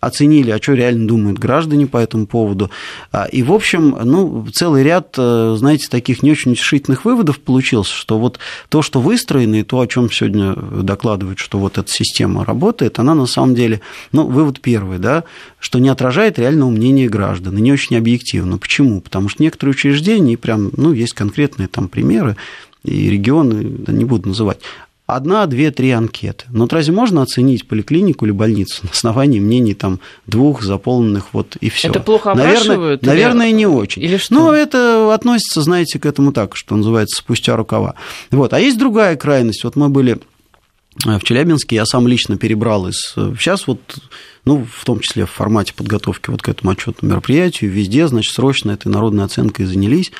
оценили, 0.00 0.50
а 0.50 0.62
что 0.62 0.74
реально 0.74 1.08
думают 1.08 1.38
граждане 1.38 1.86
по 1.86 1.96
этому 1.96 2.26
поводу. 2.26 2.70
А, 3.12 3.24
и, 3.24 3.42
в 3.42 3.52
общем, 3.52 3.96
ну, 4.04 4.46
целый 4.52 4.82
ряд, 4.82 5.14
э, 5.16 5.54
знаете, 5.58 5.88
таких 5.88 6.22
не 6.22 6.30
очень 6.30 6.52
утешительных 6.52 7.04
выводов 7.04 7.40
получился, 7.40 7.92
что 7.92 8.18
вот 8.18 8.38
то, 8.68 8.82
что 8.82 9.00
выстроено, 9.00 9.56
и 9.56 9.62
то, 9.62 9.80
о 9.80 9.86
чем 9.86 10.10
сегодня 10.10 10.54
докладывают, 10.54 11.38
что 11.38 11.58
вот 11.58 11.78
эта 11.78 11.90
система 11.90 12.44
работает, 12.44 12.98
она 12.98 13.14
на 13.14 13.26
самом 13.26 13.54
деле, 13.54 13.80
ну, 14.12 14.26
вывод 14.26 14.60
первый, 14.60 14.98
да, 14.98 15.24
что 15.58 15.78
не 15.78 15.88
отражает 15.88 16.38
реального 16.38 16.70
мнения 16.70 17.08
граждан, 17.08 17.56
и 17.56 17.60
не 17.60 17.72
очень 17.72 17.96
объективно. 17.96 18.58
Почему? 18.58 19.00
Потому 19.00 19.28
что 19.28 19.42
некоторые 19.42 19.72
учреждения, 19.72 20.36
прям, 20.36 20.70
ну, 20.76 20.92
есть 20.92 21.14
конкретные 21.14 21.68
там 21.68 21.88
примеры, 21.88 22.36
и 22.84 23.10
регионы, 23.10 23.84
не 23.88 24.04
буду 24.04 24.28
называть, 24.28 24.60
одна, 25.06 25.46
две, 25.46 25.70
три 25.70 25.90
анкеты. 25.92 26.44
Но 26.50 26.64
вот 26.64 26.72
разве 26.72 26.92
можно 26.92 27.22
оценить 27.22 27.66
поликлинику 27.66 28.24
или 28.26 28.32
больницу 28.32 28.80
на 28.82 28.90
основании 28.90 29.40
мнений 29.40 29.74
там 29.74 30.00
двух 30.26 30.62
заполненных 30.62 31.32
вот 31.32 31.56
и 31.60 31.70
все? 31.70 31.88
Это 31.88 32.00
плохо? 32.00 32.34
Наверное, 32.34 32.96
или... 32.96 33.06
наверное 33.06 33.52
не 33.52 33.66
очень. 33.66 34.02
Или 34.02 34.16
что? 34.16 34.34
Но 34.34 34.52
это 34.52 35.14
относится, 35.14 35.62
знаете, 35.62 35.98
к 35.98 36.06
этому 36.06 36.32
так, 36.32 36.56
что 36.56 36.76
называется, 36.76 37.16
спустя 37.16 37.56
рукава. 37.56 37.94
Вот. 38.30 38.52
А 38.52 38.60
есть 38.60 38.78
другая 38.78 39.16
крайность. 39.16 39.64
Вот 39.64 39.76
мы 39.76 39.88
были 39.88 40.18
в 41.04 41.20
Челябинске, 41.22 41.76
я 41.76 41.84
сам 41.84 42.08
лично 42.08 42.38
перебрал 42.38 42.88
из... 42.88 43.14
Сейчас 43.14 43.66
вот, 43.66 43.80
ну, 44.46 44.66
в 44.70 44.84
том 44.84 45.00
числе 45.00 45.26
в 45.26 45.30
формате 45.30 45.74
подготовки 45.76 46.30
вот 46.30 46.40
к 46.40 46.48
этому 46.48 46.72
отчетному 46.72 47.12
мероприятию, 47.12 47.70
везде, 47.70 48.08
значит, 48.08 48.34
срочно 48.34 48.70
этой 48.70 48.88
народной 48.88 49.24
оценкой 49.24 49.66
занялись. 49.66 50.10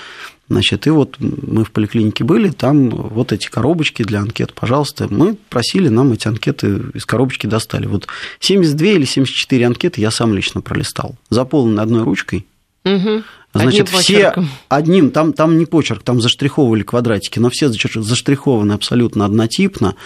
Значит, 0.49 0.87
и 0.87 0.91
вот 0.91 1.17
мы 1.19 1.65
в 1.65 1.73
поликлинике 1.73 2.23
были, 2.23 2.51
там 2.51 2.89
вот 2.89 3.33
эти 3.33 3.49
коробочки 3.49 4.05
для 4.05 4.21
анкет, 4.21 4.55
пожалуйста. 4.55 5.09
Мы 5.11 5.37
просили, 5.49 5.89
нам 5.89 6.13
эти 6.13 6.29
анкеты 6.29 6.83
из 6.95 7.05
коробочки 7.05 7.49
достали. 7.49 7.87
Вот 7.87 8.07
72 8.39 8.87
или 8.89 9.05
74 9.05 9.67
анкеты 9.67 10.01
я 10.01 10.13
сам 10.13 10.35
лично 10.35 10.61
пролистал. 10.61 11.17
Заполнены 11.31 11.81
одной 11.81 12.05
ручкой. 12.05 12.47
Угу. 12.85 13.23
Значит, 13.55 13.89
одним 13.89 14.01
все 14.01 14.17
почерком. 14.19 14.49
одним, 14.69 15.11
там, 15.11 15.33
там 15.33 15.59
не 15.59 15.67
почерк, 15.67 16.03
там 16.03 16.21
заштриховывали 16.21 16.83
квадратики, 16.83 17.39
но 17.39 17.51
все 17.51 17.69
заштрихованы 17.69 18.73
абсолютно 18.73 19.25
однотипно 19.25 19.97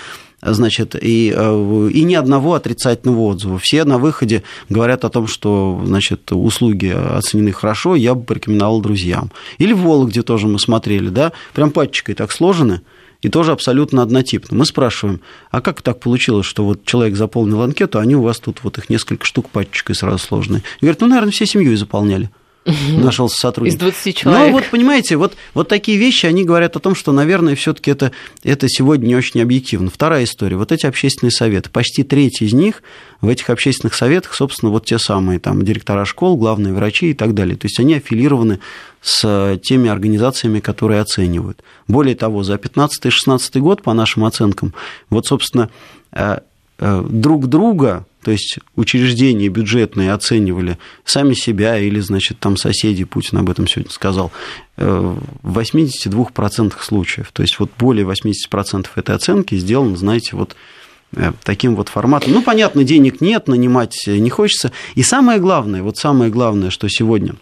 значит, 0.43 0.95
и, 1.01 1.33
э, 1.35 1.91
и 1.93 2.03
ни 2.03 2.15
одного 2.15 2.55
отрицательного 2.55 3.21
отзыва. 3.21 3.59
Все 3.59 3.85
на 3.85 3.99
выходе 3.99 4.43
говорят 4.69 5.05
о 5.05 5.11
том, 5.11 5.27
что, 5.27 5.81
значит, 5.85 6.33
услуги 6.33 6.87
оценены 6.89 7.53
хорошо, 7.53 7.95
я 7.95 8.15
бы 8.15 8.23
порекомендовал 8.23 8.81
друзьям. 8.81 9.31
Или 9.59 9.73
в 9.73 9.81
Вологде 9.81 10.23
тоже 10.23 10.47
мы 10.47 10.59
смотрели, 10.59 11.09
да, 11.09 11.33
прям 11.55 11.71
пачкой 11.71 12.15
так 12.15 12.33
сложены, 12.33 12.83
и 13.23 13.29
тоже 13.29 13.53
абсолютно 13.53 14.03
однотипно. 14.03 14.57
Мы 14.57 14.65
спрашиваем, 14.65 15.21
а 15.51 15.61
как 15.61 15.83
так 15.83 16.01
получилось, 16.01 16.47
что 16.47 16.65
вот 16.65 16.85
человек 16.85 17.17
заполнил 17.17 17.61
анкету, 17.63 17.99
а 17.99 18.03
они 18.03 18.17
у 18.17 18.23
вас 18.23 18.41
тут 18.41 18.61
вот 18.63 18.79
их 18.79 18.89
несколько 18.89 19.27
штук 19.27 19.51
пачкой 19.51 19.95
сразу 19.95 20.19
сложные? 20.19 20.63
И 20.81 20.87
говорят, 20.87 21.01
ну, 21.01 21.09
наверное, 21.09 21.33
все 21.33 21.47
семьей 21.47 21.77
заполняли. 21.77 22.31
Нашелся 22.67 23.37
сотрудник. 23.39 23.75
Из 23.75 23.79
20 23.79 24.17
человек. 24.17 24.49
Ну, 24.49 24.53
вот 24.53 24.65
понимаете, 24.71 25.17
вот, 25.17 25.35
вот 25.55 25.69
такие 25.69 25.99
вещи, 25.99 26.27
они 26.27 26.45
говорят 26.45 26.77
о 26.77 26.81
том, 26.81 26.95
что, 26.95 27.13
наверное, 27.13 27.55
все 27.55 27.73
таки 27.73 27.91
это, 27.91 28.13
это 28.43 28.69
сегодня 28.69 29.07
не 29.07 29.17
очень 29.17 29.41
объективно. 29.41 29.91
Вторая 29.91 30.25
история. 30.25 30.57
Вот 30.57 30.73
эти 30.73 30.87
общественные 30.87 31.33
советы. 31.33 31.71
Почти 31.71 32.03
треть 32.03 32.43
из 32.43 32.53
них 32.53 32.83
в 33.21 33.29
этих 33.29 33.51
общественных 33.51 33.95
советах, 33.95 34.35
собственно, 34.35 34.71
вот 34.71 34.87
те 34.87 34.99
самые 34.99 35.39
там 35.39 35.65
директора 35.65 36.05
школ, 36.05 36.37
главные 36.37 36.73
врачи 36.73 37.11
и 37.11 37.15
так 37.15 37.35
далее. 37.35 37.57
То 37.57 37.67
есть 37.67 37.81
они 37.81 37.95
аффилированы 37.95 38.61
с 39.01 39.59
теми 39.63 39.89
организациями, 39.89 40.61
которые 40.61 41.01
оценивают. 41.01 41.63
Более 41.89 42.15
того, 42.15 42.43
за 42.43 42.55
2015-2016 42.55 43.59
год, 43.61 43.83
по 43.83 43.95
нашим 43.95 44.25
оценкам, 44.25 44.75
вот, 45.09 45.27
собственно, 45.27 45.71
э, 46.13 46.39
э, 46.79 47.05
друг 47.09 47.49
друга 47.49 48.05
то 48.23 48.31
есть 48.31 48.59
учреждения 48.77 49.49
бюджетные 49.49 50.13
оценивали 50.13 50.79
сами 51.05 51.35
себя 51.35 51.79
или, 51.79 52.01
значит, 52.01 52.39
там 52.39 52.57
соседи, 52.57 53.05
Путин 53.05 53.39
об 53.39 53.49
этом 53.49 53.67
сегодня 53.67 53.91
сказал, 53.91 54.31
э, 54.77 55.17
в 55.43 55.59
82% 55.59 56.75
случаев. 56.81 57.31
То 57.33 57.43
есть 57.43 57.59
вот 57.59 57.71
более 57.79 58.05
80% 58.05 58.89
этой 58.97 59.15
оценки 59.15 59.55
сделано, 59.55 59.97
знаете, 59.97 60.37
вот 60.37 60.55
э, 61.17 61.33
таким 61.43 61.77
вот 61.77 61.89
форматом. 61.89 62.33
Ну, 62.33 62.43
понятно, 62.43 62.85
денег 62.85 63.23
нет, 63.23 63.49
нанимать 63.49 64.07
не 64.07 64.31
хочется. 64.31 64.71
И 64.95 65.03
самое 65.03 65.41
главное, 65.41 65.83
вот 65.83 65.97
самое 65.97 66.31
главное, 66.31 66.69
что 66.69 66.89
сегодня, 66.89 67.37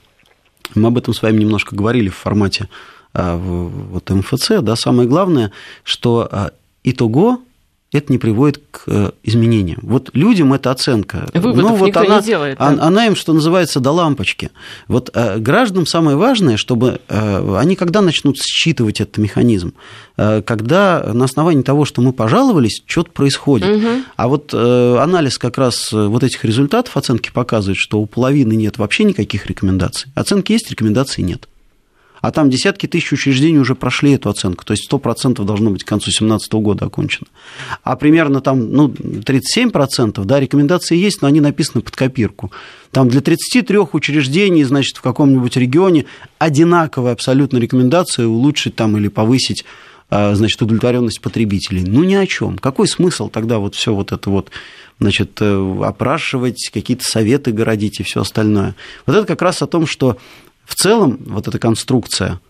мы 0.76 0.88
об 0.88 0.98
этом 0.98 1.12
с 1.12 1.22
вами 1.22 1.40
немножко 1.40 1.74
говорили 1.74 2.08
в 2.08 2.16
формате 2.16 2.68
э, 3.14 3.36
вот 3.36 4.08
МФЦ, 4.08 4.60
да, 4.60 4.76
самое 4.76 5.08
главное, 5.08 5.50
что 5.82 6.52
итого 6.84 7.40
это 7.90 8.12
не 8.12 8.18
приводит 8.18 8.60
к 8.70 8.82
э, 8.86 9.10
изменениям. 9.22 9.78
Вот 9.82 10.10
людям 10.12 10.52
эта 10.52 10.70
оценка. 10.70 11.26
Выводов 11.32 11.70
ну, 11.70 11.76
вот 11.76 11.96
она, 11.96 12.18
не 12.18 12.22
делает. 12.22 12.58
Да? 12.58 12.66
Она 12.66 13.06
им, 13.06 13.16
что 13.16 13.32
называется, 13.32 13.80
до 13.80 13.92
лампочки. 13.92 14.50
Вот 14.88 15.10
э, 15.14 15.38
гражданам 15.38 15.86
самое 15.86 16.18
важное, 16.18 16.58
чтобы 16.58 17.00
э, 17.08 17.56
они 17.56 17.76
когда 17.76 18.02
начнут 18.02 18.36
считывать 18.38 19.00
этот 19.00 19.18
механизм, 19.18 19.72
когда 20.16 21.10
на 21.12 21.26
основании 21.26 21.62
того, 21.62 21.84
что 21.84 22.02
мы 22.02 22.12
пожаловались, 22.12 22.82
что-то 22.86 23.12
происходит. 23.12 23.68
Угу. 23.68 23.88
А 24.16 24.28
вот 24.28 24.52
анализ 24.52 25.38
как 25.38 25.58
раз 25.58 25.92
вот 25.92 26.24
этих 26.24 26.44
результатов 26.44 26.96
оценки 26.96 27.30
показывает, 27.32 27.78
что 27.78 28.00
у 28.00 28.06
половины 28.06 28.54
нет 28.54 28.78
вообще 28.78 29.04
никаких 29.04 29.46
рекомендаций. 29.46 30.10
Оценки 30.16 30.50
есть, 30.50 30.70
рекомендаций 30.70 31.22
нет 31.22 31.48
а 32.20 32.30
там 32.30 32.50
десятки 32.50 32.86
тысяч 32.86 33.12
учреждений 33.12 33.58
уже 33.58 33.74
прошли 33.74 34.12
эту 34.12 34.28
оценку, 34.30 34.64
то 34.64 34.72
есть 34.72 34.90
100% 34.90 35.44
должно 35.44 35.70
быть 35.70 35.84
к 35.84 35.88
концу 35.88 36.06
2017 36.06 36.52
года 36.54 36.86
окончено. 36.86 37.26
А 37.82 37.96
примерно 37.96 38.40
там 38.40 38.72
ну, 38.72 38.88
37%, 38.88 40.24
да, 40.24 40.40
рекомендации 40.40 40.96
есть, 40.96 41.22
но 41.22 41.28
они 41.28 41.40
написаны 41.40 41.82
под 41.82 41.96
копирку. 41.96 42.50
Там 42.90 43.08
для 43.08 43.20
33 43.20 43.78
учреждений, 43.92 44.64
значит, 44.64 44.96
в 44.96 45.02
каком-нибудь 45.02 45.56
регионе 45.56 46.06
одинаковая 46.38 47.12
абсолютно 47.12 47.58
рекомендация 47.58 48.26
улучшить 48.26 48.76
там 48.76 48.96
или 48.96 49.08
повысить 49.08 49.64
а, 50.10 50.34
значит, 50.34 50.62
удовлетворенность 50.62 51.20
потребителей. 51.20 51.84
Ну, 51.86 52.02
ни 52.02 52.14
о 52.14 52.26
чем. 52.26 52.56
Какой 52.56 52.88
смысл 52.88 53.28
тогда 53.28 53.58
вот 53.58 53.74
все 53.74 53.94
вот 53.94 54.12
это 54.12 54.30
вот 54.30 54.50
значит, 55.00 55.38
э, 55.40 55.82
опрашивать, 55.84 56.70
какие-то 56.72 57.04
советы 57.04 57.52
городить 57.52 58.00
и 58.00 58.02
все 58.02 58.22
остальное. 58.22 58.74
Вот 59.06 59.16
это 59.16 59.26
как 59.26 59.42
раз 59.42 59.60
о 59.60 59.66
том, 59.66 59.86
что 59.86 60.16
в 60.68 60.74
целом 60.74 61.18
вот 61.26 61.48
эта 61.48 61.58
конструкция 61.58 62.40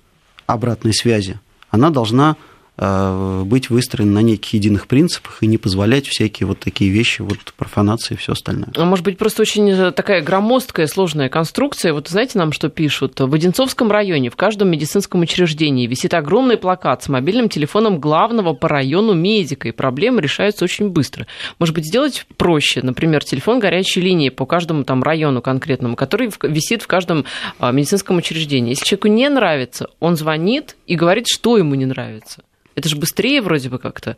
обратной 0.46 0.92
связи, 0.92 1.38
она 1.70 1.90
должна 1.90 2.36
быть 2.78 3.70
выстроен 3.70 4.12
на 4.12 4.22
неких 4.22 4.54
единых 4.54 4.86
принципах 4.86 5.38
и 5.42 5.46
не 5.46 5.58
позволять 5.58 6.06
всякие 6.06 6.46
вот 6.46 6.60
такие 6.60 6.90
вещи, 6.90 7.22
вот 7.22 7.38
профанации 7.56 8.14
и 8.14 8.16
все 8.16 8.32
остальное. 8.32 8.68
А 8.76 8.84
может 8.84 9.04
быть, 9.04 9.18
просто 9.18 9.42
очень 9.42 9.68
э, 9.70 9.90
такая 9.90 10.22
громоздкая, 10.22 10.86
сложная 10.86 11.28
конструкция. 11.28 11.92
Вот 11.92 12.08
знаете 12.08 12.38
нам, 12.38 12.52
что 12.52 12.68
пишут? 12.68 13.18
В 13.18 13.34
Одинцовском 13.34 13.90
районе 13.90 14.30
в 14.30 14.36
каждом 14.36 14.70
медицинском 14.70 15.20
учреждении 15.22 15.86
висит 15.86 16.14
огромный 16.14 16.56
плакат 16.56 17.02
с 17.02 17.08
мобильным 17.08 17.48
телефоном 17.48 17.98
главного 17.98 18.54
по 18.54 18.68
району 18.68 19.12
медика, 19.12 19.68
и 19.68 19.72
проблемы 19.72 20.20
решаются 20.20 20.64
очень 20.64 20.88
быстро. 20.88 21.26
Может 21.58 21.74
быть, 21.74 21.86
сделать 21.86 22.26
проще, 22.36 22.80
например, 22.82 23.24
телефон 23.24 23.58
горячей 23.58 24.00
линии 24.00 24.28
по 24.28 24.46
каждому 24.46 24.84
там 24.84 25.02
району 25.02 25.42
конкретному, 25.42 25.96
который 25.96 26.30
висит 26.42 26.82
в 26.82 26.86
каждом 26.86 27.24
а, 27.58 27.72
медицинском 27.72 28.16
учреждении. 28.16 28.70
Если 28.70 28.84
человеку 28.84 29.08
не 29.08 29.28
нравится, 29.28 29.88
он 29.98 30.16
звонит 30.16 30.76
и 30.86 30.94
говорит, 30.94 31.26
что 31.28 31.58
ему 31.58 31.74
не 31.74 31.86
нравится. 31.86 32.42
Это 32.78 32.88
же 32.88 32.96
быстрее 32.96 33.42
вроде 33.42 33.68
бы 33.68 33.78
как-то. 33.78 34.16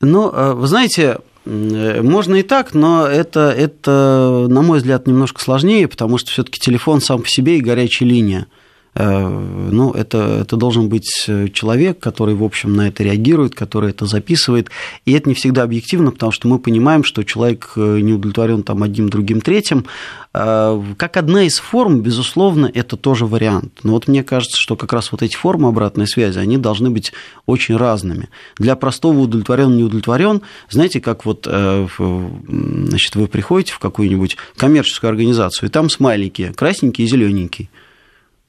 Ну, 0.00 0.30
э, 0.30 0.52
вы 0.52 0.66
знаете, 0.66 1.18
э, 1.46 2.02
можно 2.02 2.34
и 2.34 2.42
так, 2.42 2.74
но 2.74 3.06
это, 3.06 3.54
это, 3.56 4.46
на 4.50 4.62
мой 4.62 4.78
взгляд, 4.78 5.06
немножко 5.06 5.40
сложнее, 5.40 5.86
потому 5.86 6.18
что 6.18 6.30
все-таки 6.32 6.58
телефон 6.58 7.00
сам 7.00 7.22
по 7.22 7.28
себе 7.28 7.58
и 7.58 7.62
горячая 7.62 8.08
линия. 8.08 8.46
Э, 8.94 9.28
ну, 9.28 9.92
это, 9.92 10.40
это 10.42 10.56
должен 10.56 10.88
быть 10.88 11.10
человек, 11.52 11.98
который, 11.98 12.34
в 12.34 12.44
общем, 12.44 12.74
на 12.74 12.88
это 12.88 13.02
реагирует, 13.02 13.54
который 13.54 13.90
это 13.90 14.06
записывает. 14.06 14.70
И 15.04 15.12
это 15.12 15.28
не 15.28 15.34
всегда 15.34 15.62
объективно, 15.62 16.10
потому 16.10 16.32
что 16.32 16.48
мы 16.48 16.58
понимаем, 16.58 17.04
что 17.04 17.22
человек 17.24 17.72
не 17.76 18.12
удовлетворен 18.12 18.62
там 18.62 18.82
одним, 18.82 19.08
другим, 19.08 19.40
третьим. 19.40 19.86
Э, 20.32 20.80
как 20.96 21.16
одна 21.16 21.44
из 21.44 21.58
форм, 21.58 22.00
безусловно, 22.00 22.70
это 22.72 22.96
тоже 22.96 23.26
вариант. 23.26 23.80
Но 23.82 23.92
вот 23.92 24.08
мне 24.08 24.22
кажется, 24.22 24.56
что 24.60 24.76
как 24.76 24.92
раз 24.92 25.12
вот 25.12 25.22
эти 25.22 25.36
формы 25.36 25.68
обратной 25.68 26.06
связи, 26.06 26.38
они 26.38 26.58
должны 26.58 26.90
быть 26.90 27.12
очень 27.46 27.76
разными. 27.76 28.28
Для 28.58 28.76
простого 28.76 29.20
удовлетворен, 29.20 29.76
не 29.76 29.82
удовлетворен, 29.82 30.42
знаете, 30.70 31.00
как 31.00 31.24
вот 31.24 31.46
значит, 31.46 33.16
вы 33.16 33.26
приходите 33.26 33.72
в 33.72 33.78
какую-нибудь 33.78 34.36
коммерческую 34.56 35.10
организацию, 35.10 35.68
и 35.68 35.72
там 35.72 35.90
смайлики 35.90 36.52
красненький 36.56 37.04
и 37.04 37.08
зелененький. 37.08 37.70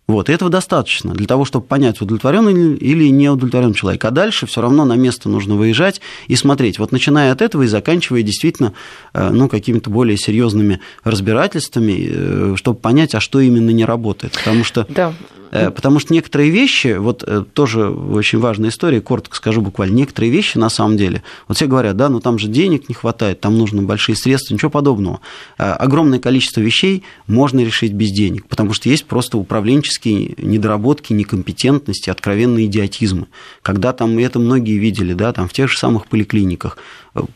Вот, 0.07 0.29
и 0.29 0.33
этого 0.33 0.51
достаточно 0.51 1.13
для 1.13 1.25
того, 1.25 1.45
чтобы 1.45 1.65
понять, 1.65 1.99
удовлетворен 1.99 2.75
или 2.75 3.07
не 3.09 3.27
удовлетворен 3.27 3.73
человек. 3.73 4.05
А 4.05 4.11
дальше 4.11 4.45
все 4.45 4.61
равно 4.61 4.85
на 4.85 4.95
место 4.95 5.29
нужно 5.29 5.55
выезжать 5.55 5.99
и 6.27 6.35
смотреть. 6.35 6.77
Вот 6.77 6.91
начиная 6.91 7.31
от 7.31 7.41
этого 7.41 7.63
и 7.63 7.67
заканчивая 7.67 8.21
действительно 8.21 8.73
э, 9.13 9.29
ну, 9.31 9.49
какими-то 9.49 9.89
более 9.89 10.17
серьезными 10.17 10.79
разбирательствами, 11.03 12.07
э, 12.07 12.53
чтобы 12.55 12.79
понять, 12.79 13.15
а 13.15 13.19
что 13.19 13.39
именно 13.39 13.71
не 13.71 13.83
работает. 13.83 14.33
Потому 14.33 14.63
что 14.63 14.85
да. 14.89 15.11
Э, 15.51 15.71
потому 15.71 15.97
что 15.97 16.13
некоторые 16.13 16.51
вещи, 16.51 16.97
вот 16.99 17.23
тоже 17.53 17.89
очень 17.89 18.37
важная 18.37 18.69
история, 18.69 19.01
коротко 19.01 19.35
скажу 19.35 19.61
буквально, 19.61 19.95
некоторые 19.95 20.31
вещи 20.31 20.59
на 20.59 20.69
самом 20.69 20.97
деле, 20.97 21.23
вот 21.47 21.57
все 21.57 21.65
говорят, 21.65 21.97
да, 21.97 22.09
но 22.09 22.19
там 22.19 22.37
же 22.37 22.47
денег 22.47 22.89
не 22.89 22.95
хватает, 22.95 23.41
там 23.41 23.57
нужны 23.57 23.81
большие 23.81 24.15
средства, 24.15 24.53
ничего 24.53 24.69
подобного. 24.69 25.19
Огромное 25.57 26.19
количество 26.19 26.61
вещей 26.61 27.03
можно 27.27 27.61
решить 27.61 27.93
без 27.93 28.11
денег, 28.11 28.47
потому 28.47 28.73
что 28.73 28.89
есть 28.89 29.05
просто 29.05 29.37
управленческие 29.37 29.94
недоработки, 30.03 31.13
некомпетентности, 31.13 32.10
откровенные 32.10 32.65
идиотизмы. 32.65 33.27
Когда 33.62 33.93
там, 33.93 34.17
это 34.17 34.39
многие 34.39 34.77
видели, 34.77 35.13
да, 35.13 35.31
там 35.34 35.47
в 35.47 35.53
тех 35.53 35.69
же 35.69 35.77
самых 35.77 36.08
поликлиниках, 36.08 36.77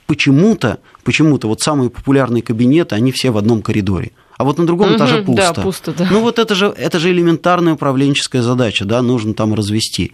почему-то, 0.08 0.80
почему-то 1.04 1.48
вот 1.48 1.62
самые 1.62 1.90
популярные 1.90 2.44
кабинеты, 2.44 2.96
они 2.96 3.12
все 3.12 3.32
в 3.32 3.38
одном 3.38 3.62
коридоре 3.62 4.12
а 4.40 4.46
вот 4.46 4.58
на 4.58 4.66
другом 4.66 4.88
угу, 4.88 4.96
этаже 4.96 5.22
пусто. 5.22 5.54
Да, 5.54 5.62
пусто, 5.62 5.92
да. 5.92 6.08
Ну 6.10 6.22
вот 6.22 6.40
это 6.40 6.56
же, 6.56 6.68
это 6.68 6.98
же 6.98 7.12
элементарная 7.12 7.74
управленческая 7.74 8.42
задача, 8.42 8.86
да, 8.86 9.02
нужно 9.02 9.34
там 9.34 9.54
развести. 9.54 10.14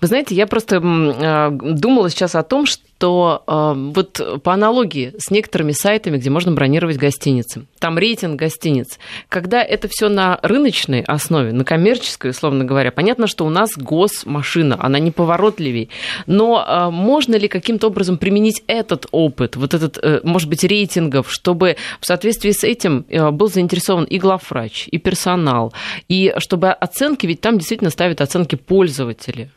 Вы 0.00 0.08
знаете, 0.08 0.34
я 0.34 0.48
просто 0.48 0.80
а, 0.82 1.50
думала 1.50 2.10
сейчас 2.10 2.34
о 2.34 2.42
том, 2.42 2.66
что 2.66 2.82
а, 3.00 3.74
вот 3.74 4.42
по 4.42 4.52
аналогии 4.54 5.12
с 5.18 5.30
некоторыми 5.30 5.72
сайтами, 5.72 6.16
где 6.16 6.30
можно 6.30 6.52
бронировать 6.52 6.96
гостиницы, 6.96 7.66
там 7.78 7.98
рейтинг 7.98 8.38
гостиниц, 8.38 8.98
когда 9.28 9.62
это 9.62 9.88
все 9.88 10.08
на 10.08 10.38
рыночной 10.42 11.02
основе, 11.02 11.52
на 11.52 11.64
коммерческой, 11.64 12.30
условно 12.30 12.64
говоря, 12.64 12.90
понятно, 12.90 13.26
что 13.26 13.44
у 13.44 13.50
нас 13.50 13.76
госмашина, 13.76 14.76
она 14.82 14.98
неповоротливей, 14.98 15.90
но 16.26 16.64
а, 16.66 16.90
можно 16.90 17.36
ли 17.36 17.48
каким-то 17.48 17.88
образом 17.88 18.18
применить 18.18 18.62
этот 18.66 19.06
опыт, 19.10 19.56
вот 19.56 19.74
этот, 19.74 19.98
э, 20.02 20.20
может 20.22 20.48
быть, 20.48 20.64
рейтингов, 20.64 21.30
чтобы 21.30 21.76
в 22.00 22.06
соответствии 22.06 22.52
с 22.52 22.64
этим 22.64 23.04
э, 23.08 23.30
был 23.30 23.48
заинтересован 23.48 24.04
и 24.04 24.18
главврач, 24.18 24.88
и 24.90 24.98
персонал, 24.98 25.72
и 26.08 26.34
чтобы 26.38 26.70
оценки, 26.70 27.26
ведь 27.26 27.40
там 27.40 27.58
действительно 27.58 27.90
ставят 27.90 28.20
оценки 28.20 28.54
пользователи. 28.54 29.50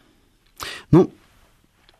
Ну, 0.91 1.11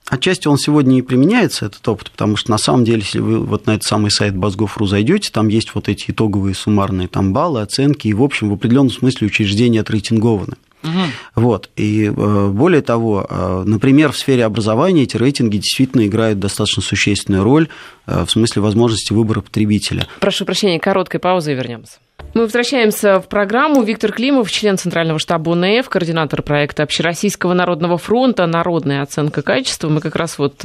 Отчасти 0.09 0.47
он 0.47 0.57
сегодня 0.57 0.97
и 0.97 1.03
применяется, 1.03 1.67
этот 1.67 1.87
опыт, 1.87 2.09
потому 2.09 2.35
что 2.35 2.49
на 2.49 2.57
самом 2.57 2.83
деле, 2.83 3.01
если 3.01 3.19
вы 3.19 3.39
вот 3.45 3.67
на 3.67 3.71
этот 3.71 3.83
самый 3.83 4.09
сайт 4.09 4.35
Базгоф.ру 4.35 4.87
зайдете, 4.87 5.29
там 5.31 5.49
есть 5.49 5.75
вот 5.75 5.87
эти 5.87 6.09
итоговые 6.09 6.55
суммарные 6.55 7.07
там 7.07 7.31
баллы, 7.31 7.61
оценки, 7.61 8.07
и, 8.07 8.13
в 8.13 8.23
общем, 8.23 8.49
в 8.49 8.53
определенном 8.53 8.89
смысле 8.89 9.27
учреждения 9.27 9.81
отрейтингованы. 9.81 10.55
Угу. 10.83 10.91
Вот. 11.35 11.69
И 11.75 12.05
э, 12.05 12.47
более 12.47 12.81
того, 12.81 13.25
э, 13.29 13.63
например, 13.65 14.11
в 14.11 14.17
сфере 14.17 14.45
образования 14.45 15.03
эти 15.03 15.17
рейтинги 15.17 15.57
действительно 15.57 16.07
играют 16.07 16.39
достаточно 16.39 16.81
существенную 16.81 17.43
роль 17.43 17.67
э, 18.07 18.23
в 18.23 18.31
смысле 18.31 18.61
возможности 18.61 19.11
выбора 19.11 19.41
потребителя. 19.41 20.07
Прошу 20.19 20.45
прощения, 20.45 20.79
короткой 20.79 21.19
паузы 21.19 21.51
и 21.51 21.55
вернемся. 21.55 21.97
Мы 22.33 22.43
возвращаемся 22.43 23.19
в 23.19 23.27
программу. 23.27 23.81
Виктор 23.81 24.11
Климов, 24.11 24.51
член 24.51 24.77
Центрального 24.77 25.19
штаба 25.19 25.49
УНФ, 25.49 25.89
координатор 25.89 26.43
проекта 26.43 26.83
Общероссийского 26.83 27.53
народного 27.53 27.97
фронта 27.97 28.45
«Народная 28.45 29.01
оценка 29.01 29.41
качества». 29.41 29.89
Мы 29.89 29.99
как 29.99 30.15
раз 30.15 30.37
вот 30.37 30.63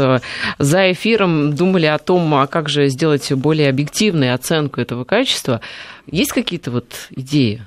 за 0.58 0.92
эфиром 0.92 1.54
думали 1.54 1.86
о 1.86 1.98
том, 1.98 2.34
а 2.34 2.46
как 2.48 2.68
же 2.68 2.88
сделать 2.88 3.32
более 3.32 3.70
объективную 3.70 4.34
оценку 4.34 4.80
этого 4.80 5.04
качества. 5.04 5.60
Есть 6.06 6.32
какие-то 6.32 6.70
вот 6.70 6.86
идеи? 7.10 7.62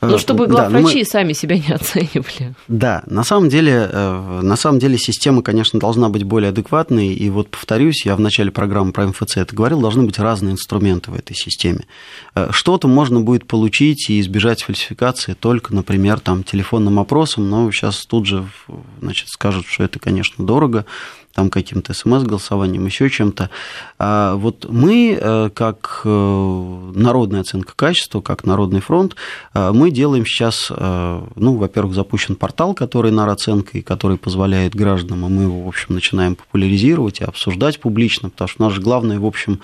Ну, 0.00 0.18
чтобы 0.18 0.46
главврачи 0.46 0.94
да, 0.94 0.98
мы... 1.00 1.04
сами 1.04 1.32
себя 1.34 1.58
не 1.58 1.68
оценивали. 1.74 2.54
Да, 2.68 3.02
на 3.06 3.22
самом 3.22 3.48
деле, 3.50 3.88
э, 3.92 4.40
на 4.42 4.56
самом 4.56 4.78
деле 4.78 4.96
система, 4.96 5.42
конечно, 5.42 5.78
должна 5.78 6.08
быть 6.08 6.24
более 6.24 6.50
адекватной. 6.50 7.08
И 7.08 7.28
вот 7.28 7.50
повторюсь, 7.50 8.06
я 8.06 8.16
в 8.16 8.20
начале 8.20 8.50
программы 8.50 8.92
про 8.92 9.06
МФЦ 9.06 9.38
это 9.38 9.54
говорил, 9.54 9.80
должны 9.80 10.04
быть 10.04 10.18
разные 10.18 10.52
инструменты 10.52 11.10
в 11.10 11.14
этой 11.14 11.36
системе. 11.36 11.84
Э, 12.34 12.48
что-то 12.50 12.88
можно 12.88 13.20
будет 13.20 13.46
получить 13.46 14.08
и 14.08 14.20
избежать 14.20 14.62
фальсификации 14.62 15.34
только, 15.34 15.74
например, 15.74 16.20
там, 16.20 16.44
телефонным 16.44 16.98
опросом, 16.98 17.50
но 17.50 17.70
сейчас 17.70 18.06
тут 18.06 18.26
же 18.26 18.46
значит, 19.00 19.28
скажут, 19.28 19.66
что 19.66 19.84
это, 19.84 19.98
конечно, 19.98 20.44
дорого 20.44 20.86
там 21.34 21.48
каким-то 21.48 21.94
смс-голосованием, 21.94 22.84
еще 22.86 23.08
чем-то. 23.08 23.50
А 23.98 24.34
вот 24.34 24.66
мы, 24.68 25.18
э, 25.20 25.50
как 25.54 26.02
э, 26.04 26.92
народная 26.94 27.42
оценка 27.42 27.72
качества, 27.76 28.20
как 28.20 28.44
Народный 28.44 28.80
фронт, 28.80 29.14
э, 29.54 29.70
мы 29.72 29.90
делаем 29.90 30.26
сейчас, 30.26 30.70
ну, 30.70 31.56
во-первых, 31.56 31.94
запущен 31.94 32.34
портал, 32.34 32.74
который 32.74 33.12
нароценка, 33.12 33.78
и 33.78 33.82
который 33.82 34.16
позволяет 34.16 34.74
гражданам, 34.74 35.26
и 35.26 35.28
мы 35.28 35.42
его, 35.44 35.62
в 35.62 35.68
общем, 35.68 35.94
начинаем 35.94 36.34
популяризировать 36.34 37.20
и 37.20 37.24
обсуждать 37.24 37.80
публично, 37.80 38.30
потому 38.30 38.48
что 38.48 38.62
наше 38.62 38.80
главное, 38.80 39.18
в 39.18 39.26
общем, 39.26 39.60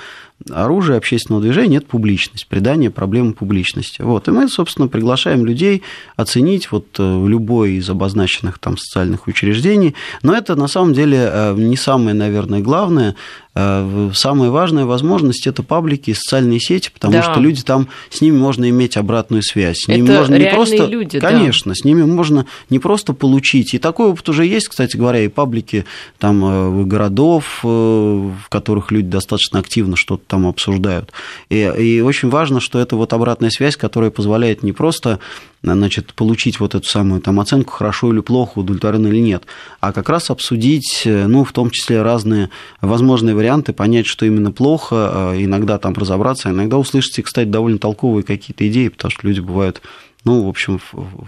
оружие 0.50 0.98
общественного 0.98 1.42
движения– 1.42 1.76
это 1.78 1.86
публичность, 1.86 2.46
придание 2.46 2.90
проблемы 2.90 3.32
публичности. 3.32 4.02
Вот. 4.02 4.28
И 4.28 4.30
мы, 4.30 4.48
собственно, 4.48 4.88
приглашаем 4.88 5.44
людей 5.44 5.82
оценить 6.16 6.70
вот 6.70 6.86
любой 6.98 7.74
из 7.74 7.88
обозначенных 7.88 8.58
там 8.58 8.76
социальных 8.76 9.26
учреждений, 9.26 9.94
но 10.22 10.34
это 10.34 10.54
на 10.54 10.68
самом 10.68 10.92
деле 10.92 11.54
не 11.56 11.76
самое, 11.76 12.14
наверное, 12.14 12.60
главное. 12.60 13.16
Э, 13.58 14.10
самая 14.12 14.50
важная 14.50 14.84
возможность 14.84 15.46
это 15.46 15.62
паблики 15.62 16.10
и 16.10 16.14
социальные 16.14 16.60
сети, 16.60 16.90
потому 16.92 17.14
да. 17.14 17.22
что 17.22 17.40
люди 17.40 17.62
там, 17.62 17.88
с 18.10 18.20
ними 18.20 18.36
можно 18.36 18.68
иметь 18.68 18.98
обратную 18.98 19.42
связь. 19.42 19.78
С 19.78 19.88
ними 19.88 20.04
это 20.04 20.18
можно 20.18 20.34
не 20.36 20.50
просто, 20.50 20.84
люди, 20.84 21.18
конечно, 21.18 21.70
да. 21.70 21.74
с 21.74 21.82
ними 21.82 22.02
можно 22.02 22.44
не 22.68 22.78
просто 22.78 23.14
получить. 23.14 23.72
И 23.72 23.78
такой 23.78 24.08
опыт 24.08 24.28
уже 24.28 24.44
есть, 24.44 24.68
кстати 24.68 24.98
говоря, 24.98 25.20
и 25.20 25.28
паблики 25.28 25.86
там, 26.18 26.44
э, 26.44 26.84
городов, 26.84 27.60
э, 27.64 27.66
в 27.66 28.48
которых 28.50 28.92
люди 28.92 29.08
достаточно 29.08 29.60
активно 29.60 29.96
что-то 29.96 30.25
там 30.26 30.46
обсуждают. 30.46 31.12
И, 31.48 31.60
и 31.78 32.00
очень 32.00 32.28
важно, 32.28 32.60
что 32.60 32.78
это 32.78 32.96
вот 32.96 33.12
обратная 33.12 33.50
связь, 33.50 33.76
которая 33.76 34.10
позволяет 34.10 34.62
не 34.62 34.72
просто 34.72 35.20
значит, 35.62 36.14
получить 36.14 36.60
вот 36.60 36.74
эту 36.74 36.86
самую 36.86 37.20
там, 37.20 37.40
оценку, 37.40 37.72
хорошо 37.72 38.12
или 38.12 38.20
плохо, 38.20 38.58
удовлетворен 38.60 39.06
или 39.06 39.18
нет, 39.18 39.44
а 39.80 39.92
как 39.92 40.08
раз 40.08 40.30
обсудить, 40.30 41.02
ну, 41.04 41.44
в 41.44 41.52
том 41.52 41.70
числе 41.70 42.02
разные 42.02 42.50
возможные 42.80 43.34
варианты 43.34 43.72
понять, 43.72 44.06
что 44.06 44.26
именно 44.26 44.52
плохо, 44.52 44.94
а, 45.12 45.34
иногда 45.36 45.78
там 45.78 45.94
разобраться, 45.94 46.50
иногда 46.50 46.78
услышите, 46.78 47.22
кстати, 47.22 47.48
довольно 47.48 47.78
толковые 47.78 48.22
какие-то 48.22 48.68
идеи, 48.68 48.88
потому 48.88 49.10
что 49.10 49.26
люди 49.26 49.40
бывают 49.40 49.82
ну, 50.26 50.42
в 50.42 50.48
общем, 50.48 50.80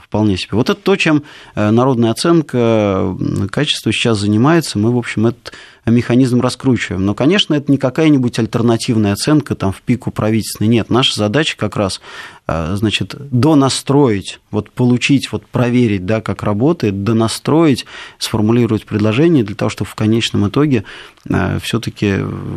вполне 0.02 0.36
себе. 0.36 0.56
Вот 0.56 0.70
это 0.70 0.80
то, 0.80 0.96
чем 0.96 1.22
э, 1.54 1.70
народная 1.70 2.10
оценка 2.10 3.16
качества 3.48 3.92
сейчас 3.92 4.18
занимается. 4.18 4.76
Мы, 4.76 4.92
в 4.92 4.98
общем, 4.98 5.28
этот 5.28 5.52
механизм 5.86 6.40
раскручиваем. 6.40 7.06
Но, 7.06 7.14
конечно, 7.14 7.54
это 7.54 7.70
не 7.70 7.78
какая-нибудь 7.78 8.36
альтернативная 8.40 9.12
оценка 9.12 9.54
там, 9.54 9.72
в 9.72 9.82
пику 9.82 10.10
правительственной. 10.10 10.68
Нет, 10.68 10.90
наша 10.90 11.14
задача 11.14 11.56
как 11.56 11.76
раз 11.76 12.00
значит, 12.48 13.14
донастроить, 13.30 14.40
вот 14.50 14.70
получить, 14.70 15.30
вот 15.32 15.46
проверить, 15.46 16.06
да, 16.06 16.20
как 16.22 16.42
работает, 16.42 17.04
донастроить, 17.04 17.84
сформулировать 18.18 18.86
предложение 18.86 19.44
для 19.44 19.54
того, 19.54 19.68
чтобы 19.68 19.90
в 19.90 19.94
конечном 19.94 20.48
итоге 20.48 20.84
э, 21.28 21.58
все-таки 21.62 22.06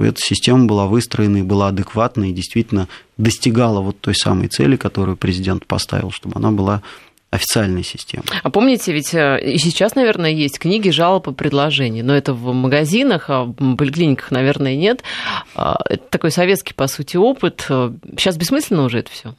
эта 0.01 0.17
система 0.17 0.65
была 0.65 0.87
выстроена 0.87 1.37
и 1.37 1.43
была 1.43 1.67
адекватной 1.67 2.29
и 2.29 2.33
действительно 2.33 2.87
достигала 3.17 3.81
вот 3.81 3.99
той 3.99 4.15
самой 4.15 4.47
цели, 4.47 4.77
которую 4.77 5.17
президент 5.17 5.65
поставил, 5.65 6.11
чтобы 6.11 6.37
она 6.37 6.51
была 6.51 6.81
официальной 7.29 7.83
системы. 7.83 8.25
А 8.43 8.49
помните, 8.49 8.93
ведь 8.93 9.13
э, 9.13 9.39
и 9.41 9.57
сейчас, 9.57 9.95
наверное, 9.95 10.31
есть 10.31 10.59
книги 10.59 10.89
жалоб 10.89 11.27
и 11.29 11.33
предложений, 11.33 12.03
но 12.03 12.15
это 12.15 12.33
в 12.33 12.53
магазинах, 12.53 13.29
а 13.29 13.43
в 13.43 13.75
поликлиниках, 13.75 14.31
наверное, 14.31 14.75
нет. 14.75 15.03
А, 15.55 15.77
это 15.89 16.03
такой 16.09 16.31
советский, 16.31 16.73
по 16.73 16.87
сути, 16.87 17.17
опыт. 17.17 17.65
Сейчас 18.17 18.37
бессмысленно 18.37 18.83
уже 18.83 18.99
это 18.99 19.11
все. 19.11 19.33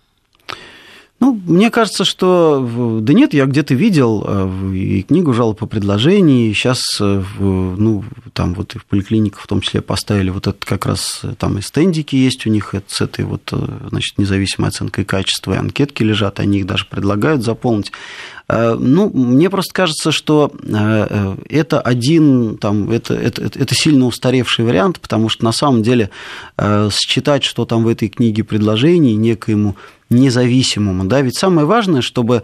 Ну, 1.22 1.40
мне 1.46 1.70
кажется, 1.70 2.04
что... 2.04 2.98
Да 3.00 3.12
нет, 3.12 3.32
я 3.32 3.46
где-то 3.46 3.74
видел 3.74 4.24
э, 4.26 4.74
и 4.74 5.02
книгу 5.02 5.32
жалоб 5.32 5.60
по 5.60 5.66
предложению, 5.66 6.52
сейчас, 6.52 6.80
э, 7.00 7.22
ну, 7.38 8.02
там 8.32 8.54
вот 8.54 8.74
и 8.74 8.80
в 8.80 8.84
поликлиниках 8.86 9.40
в 9.40 9.46
том 9.46 9.60
числе 9.60 9.82
поставили 9.82 10.30
вот 10.30 10.48
это 10.48 10.66
как 10.66 10.84
раз, 10.84 11.20
э, 11.22 11.34
там 11.38 11.58
и 11.58 11.60
стендики 11.60 12.16
есть 12.16 12.44
у 12.44 12.50
них 12.50 12.74
с 12.88 13.00
этой 13.00 13.24
вот, 13.24 13.52
значит, 13.88 14.18
независимой 14.18 14.70
оценкой 14.70 15.04
качества, 15.04 15.54
и 15.54 15.58
анкетки 15.58 16.02
лежат, 16.02 16.40
они 16.40 16.58
их 16.58 16.66
даже 16.66 16.86
предлагают 16.86 17.44
заполнить. 17.44 17.92
Ну, 18.48 19.08
мне 19.08 19.48
просто 19.48 19.72
кажется, 19.72 20.10
что 20.10 20.52
это 21.48 21.80
один, 21.80 22.58
там, 22.58 22.90
это, 22.90 23.14
это, 23.14 23.42
это 23.44 23.74
сильно 23.74 24.04
устаревший 24.04 24.64
вариант, 24.64 25.00
потому 25.00 25.28
что 25.28 25.44
на 25.44 25.52
самом 25.52 25.82
деле 25.82 26.10
считать, 26.90 27.44
что 27.44 27.64
там 27.64 27.84
в 27.84 27.88
этой 27.88 28.08
книге 28.08 28.44
предложений 28.44 29.14
некоему 29.14 29.76
независимому. 30.12 31.04
Да? 31.04 31.20
Ведь 31.20 31.36
самое 31.36 31.66
важное, 31.66 32.02
чтобы 32.02 32.42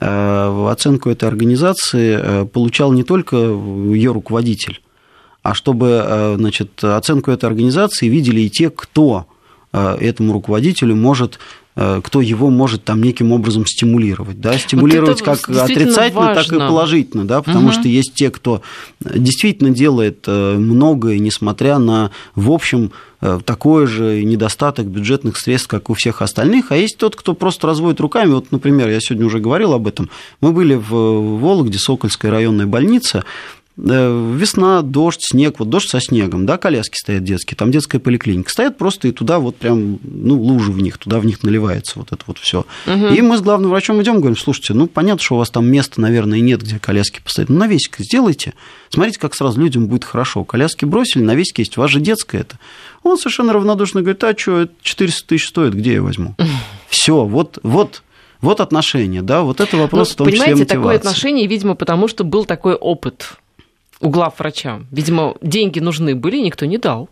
э, 0.00 0.68
оценку 0.70 1.10
этой 1.10 1.28
организации 1.28 2.18
э, 2.20 2.44
получал 2.46 2.92
не 2.92 3.02
только 3.02 3.36
ее 3.36 4.12
руководитель, 4.12 4.80
а 5.42 5.54
чтобы 5.54 6.02
э, 6.04 6.34
значит, 6.36 6.82
оценку 6.82 7.30
этой 7.30 7.46
организации 7.46 8.08
видели 8.08 8.40
и 8.40 8.50
те, 8.50 8.70
кто 8.70 9.26
этому 9.70 10.32
руководителю 10.32 10.96
может 10.96 11.38
кто 12.02 12.20
его 12.20 12.50
может 12.50 12.82
там 12.84 13.02
неким 13.02 13.30
образом 13.30 13.64
стимулировать. 13.64 14.40
Да? 14.40 14.58
Стимулировать 14.58 15.20
вот 15.20 15.22
как 15.22 15.48
отрицательно, 15.48 16.20
важно. 16.20 16.34
так 16.34 16.52
и 16.52 16.58
положительно, 16.58 17.24
да? 17.24 17.42
потому 17.42 17.66
угу. 17.66 17.72
что 17.74 17.88
есть 17.88 18.14
те, 18.14 18.30
кто 18.30 18.62
действительно 19.00 19.70
делает 19.70 20.26
многое, 20.26 21.18
несмотря 21.18 21.78
на, 21.78 22.10
в 22.34 22.50
общем, 22.50 22.90
Э, 23.20 23.40
такой 23.44 23.86
же 23.86 24.22
недостаток 24.22 24.86
бюджетных 24.86 25.38
средств, 25.38 25.66
как 25.66 25.90
у 25.90 25.94
всех 25.94 26.22
остальных, 26.22 26.70
а 26.70 26.76
есть 26.76 26.98
тот, 26.98 27.16
кто 27.16 27.34
просто 27.34 27.66
разводит 27.66 28.00
руками. 28.00 28.30
Вот, 28.30 28.52
например, 28.52 28.88
я 28.88 29.00
сегодня 29.00 29.26
уже 29.26 29.40
говорил 29.40 29.72
об 29.72 29.88
этом. 29.88 30.08
Мы 30.40 30.52
были 30.52 30.74
в 30.74 31.38
Вологде, 31.38 31.78
Сокольская 31.78 32.30
районная 32.30 32.66
больница, 32.66 33.18
Э, 33.18 33.24
весна, 33.78 34.82
дождь, 34.82 35.20
снег, 35.22 35.60
вот 35.60 35.70
дождь 35.70 35.88
со 35.88 36.00
снегом, 36.00 36.46
да, 36.46 36.58
коляски 36.58 36.96
стоят 36.96 37.22
детские, 37.22 37.56
там 37.56 37.70
детская 37.70 38.00
поликлиника, 38.00 38.50
стоят 38.50 38.76
просто 38.76 39.08
и 39.08 39.12
туда 39.12 39.38
вот 39.38 39.56
прям, 39.56 40.00
ну, 40.02 40.40
лужи 40.40 40.72
в 40.72 40.80
них, 40.82 40.98
туда 40.98 41.20
в 41.20 41.26
них 41.26 41.44
наливается 41.44 41.92
вот 41.98 42.10
это 42.10 42.22
вот 42.26 42.38
все. 42.38 42.66
Угу. 42.86 43.06
И 43.14 43.20
мы 43.20 43.38
с 43.38 43.40
главным 43.40 43.70
врачом 43.70 44.02
идем, 44.02 44.16
говорим, 44.16 44.36
слушайте, 44.36 44.74
ну, 44.74 44.88
понятно, 44.88 45.22
что 45.22 45.36
у 45.36 45.38
вас 45.38 45.50
там 45.50 45.66
места, 45.66 46.00
наверное, 46.00 46.40
нет, 46.40 46.62
где 46.62 46.78
коляски 46.80 47.20
поставить, 47.22 47.50
ну, 47.50 47.58
навесик 47.58 47.96
сделайте, 47.98 48.54
смотрите, 48.88 49.20
как 49.20 49.34
сразу 49.34 49.60
людям 49.60 49.86
будет 49.86 50.04
хорошо. 50.04 50.44
Коляски 50.44 50.84
бросили, 50.84 51.22
навесик 51.22 51.60
есть, 51.60 51.78
у 51.78 51.80
вас 51.80 51.90
же 51.90 52.00
детская 52.00 52.38
это. 52.38 52.58
Он 53.04 53.16
совершенно 53.16 53.52
равнодушно 53.52 54.00
говорит, 54.02 54.22
а 54.24 54.36
что, 54.36 54.68
400 54.82 55.28
тысяч 55.28 55.48
стоит, 55.48 55.74
где 55.74 55.94
я 55.94 56.02
возьму? 56.02 56.34
Все, 56.88 57.24
вот, 57.24 57.58
вот 57.62 58.02
вот 58.40 58.60
отношения, 58.60 59.20
да, 59.20 59.42
вот 59.42 59.60
это 59.60 59.76
вопрос 59.76 60.10
ну, 60.10 60.12
в 60.12 60.16
том 60.16 60.26
числе 60.28 60.44
Понимаете, 60.44 60.64
такое 60.64 60.94
отношение, 60.94 61.48
видимо, 61.48 61.74
потому 61.74 62.06
что 62.06 62.22
был 62.22 62.44
такой 62.44 62.74
опыт 62.74 63.38
у 64.00 64.10
глав 64.10 64.34
врача. 64.38 64.80
Видимо, 64.90 65.34
деньги 65.42 65.80
нужны 65.80 66.14
были, 66.14 66.38
никто 66.38 66.66
не 66.66 66.78
дал. 66.78 67.08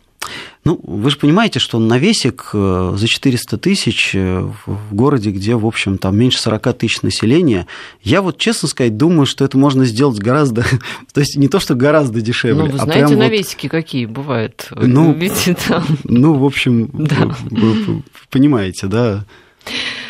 Ну, 0.64 0.80
вы 0.82 1.10
же 1.10 1.16
понимаете, 1.16 1.60
что 1.60 1.78
навесик 1.78 2.50
э, 2.52 2.94
за 2.96 3.06
400 3.06 3.58
тысяч 3.58 4.14
э, 4.14 4.40
в 4.66 4.94
городе, 4.94 5.30
где, 5.30 5.54
в 5.54 5.64
общем, 5.64 5.98
там 5.98 6.16
меньше 6.16 6.40
40 6.40 6.76
тысяч 6.78 7.02
населения, 7.02 7.66
я 8.02 8.20
вот, 8.22 8.38
честно 8.38 8.66
сказать, 8.66 8.96
думаю, 8.96 9.26
что 9.26 9.44
это 9.44 9.56
можно 9.56 9.84
сделать 9.84 10.18
гораздо, 10.18 10.64
то 11.12 11.20
есть 11.20 11.36
не 11.36 11.48
то, 11.48 11.60
что 11.60 11.76
гораздо 11.76 12.20
дешевле, 12.20 12.64
ну, 12.64 12.70
вы 12.70 12.78
а 12.78 12.84
знаете, 12.84 13.06
прям 13.06 13.18
навесики 13.20 13.66
вот... 13.66 13.70
какие 13.70 14.06
бывают? 14.06 14.68
Ну, 14.70 15.12
Видите, 15.12 15.54
там... 15.54 15.84
ну 16.04 16.34
в 16.34 16.44
общем, 16.44 16.90
да. 16.92 17.36
вы, 17.44 17.72
вы 17.84 18.02
понимаете, 18.30 18.88
да. 18.88 19.24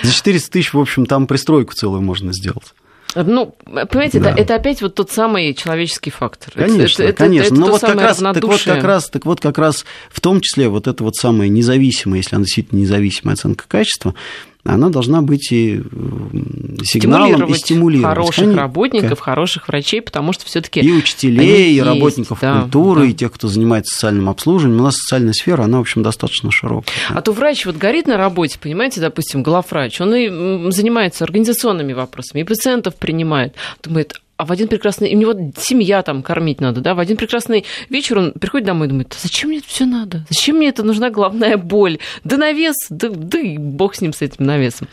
За 0.03 0.13
400 0.13 0.51
тысяч, 0.51 0.73
в 0.73 0.79
общем, 0.79 1.05
там 1.05 1.27
пристройку 1.27 1.75
целую 1.75 2.01
можно 2.01 2.33
сделать. 2.33 2.75
Ну, 3.25 3.55
понимаете, 3.67 4.21
да. 4.21 4.31
это, 4.31 4.41
это 4.41 4.55
опять 4.57 4.83
вот 4.83 4.95
тот 4.95 5.11
самый 5.11 5.55
человеческий 5.55 6.11
фактор. 6.11 6.53
Конечно, 6.55 7.03
это, 7.03 7.13
конечно. 7.15 7.55
Это, 7.55 7.61
Но 7.61 7.67
вот 7.69 7.81
как 7.81 7.97
раз, 7.97 8.19
так 8.19 8.43
вот 8.43 8.63
как 8.63 8.85
раз, 8.85 9.09
так 9.09 9.27
вот 9.27 9.41
как 9.41 9.59
раз 9.59 9.85
в 10.11 10.21
том 10.21 10.41
числе 10.41 10.69
вот 10.69 10.87
это 10.87 11.03
вот 11.03 11.17
самое 11.17 11.49
независимое, 11.49 12.19
если 12.19 12.37
она 12.37 12.45
действительно 12.45 12.81
независимая 12.81 13.35
оценка 13.35 13.65
качества, 13.67 14.15
она 14.69 14.89
должна 14.89 15.23
быть 15.23 15.53
и 15.53 15.83
сигналом, 16.85 17.45
и 17.45 17.55
стимулировать. 17.55 18.15
хороших 18.17 18.37
Конечно. 18.37 18.63
работников, 18.63 19.21
хороших 19.21 19.69
врачей, 19.69 20.03
потому 20.03 20.33
что 20.33 20.45
все 20.45 20.61
таки 20.61 20.81
И 20.81 20.93
учителей, 20.93 21.75
и 21.75 21.81
работников 21.81 22.41
да, 22.41 22.61
культуры, 22.61 23.03
да. 23.03 23.07
и 23.09 23.13
тех, 23.13 23.33
кто 23.33 23.49
занимается 23.49 23.95
социальным 23.95 24.29
обслуживанием. 24.29 24.81
У 24.81 24.85
нас 24.85 24.97
социальная 24.97 25.33
сфера, 25.33 25.63
она, 25.63 25.79
в 25.79 25.83
общем, 25.83 26.03
достаточно 26.03 26.51
широкая. 26.51 26.95
А 27.11 27.21
то 27.23 27.33
врач 27.33 27.67
вот 27.67 27.77
горит 27.77 28.07
на 28.07 28.17
работе, 28.17 28.59
понимаете, 28.61 29.01
допустим, 29.01 29.43
главврач, 29.43 30.01
он 30.01 30.15
и 30.15 30.71
занимается 30.71 31.25
организационными 31.25 31.93
вопросами, 31.93 32.41
и 32.41 32.45
пациентов 32.45 32.97
принимает. 32.97 33.55
Думает, 33.83 34.21
а 34.37 34.45
в 34.45 34.53
один 34.53 34.69
прекрасный... 34.69 35.15
У 35.15 35.19
него 35.19 35.35
семья 35.57 36.03
там 36.03 36.23
кормить 36.23 36.61
надо, 36.61 36.83
да? 36.83 36.95
В 36.95 36.99
один 36.99 37.17
прекрасный 37.17 37.65
вечер 37.89 38.19
он 38.19 38.33
приходит 38.33 38.67
домой 38.67 38.87
и 38.87 38.91
думает, 38.91 39.17
зачем 39.19 39.49
мне 39.49 39.59
это 39.59 39.69
все 39.69 39.87
надо? 39.87 40.27
Зачем 40.29 40.57
мне 40.57 40.69
это 40.69 40.83
нужна 40.83 41.09
главная 41.09 41.57
боль? 41.57 41.99
Да 42.25 42.37
навес, 42.37 42.75
да, 42.91 43.09
да 43.09 43.39
и 43.39 43.57
бог 43.57 43.95
с 43.95 44.03
ним, 44.03 44.13
с 44.13 44.21
этим 44.21 44.45
навесом. 44.45 44.89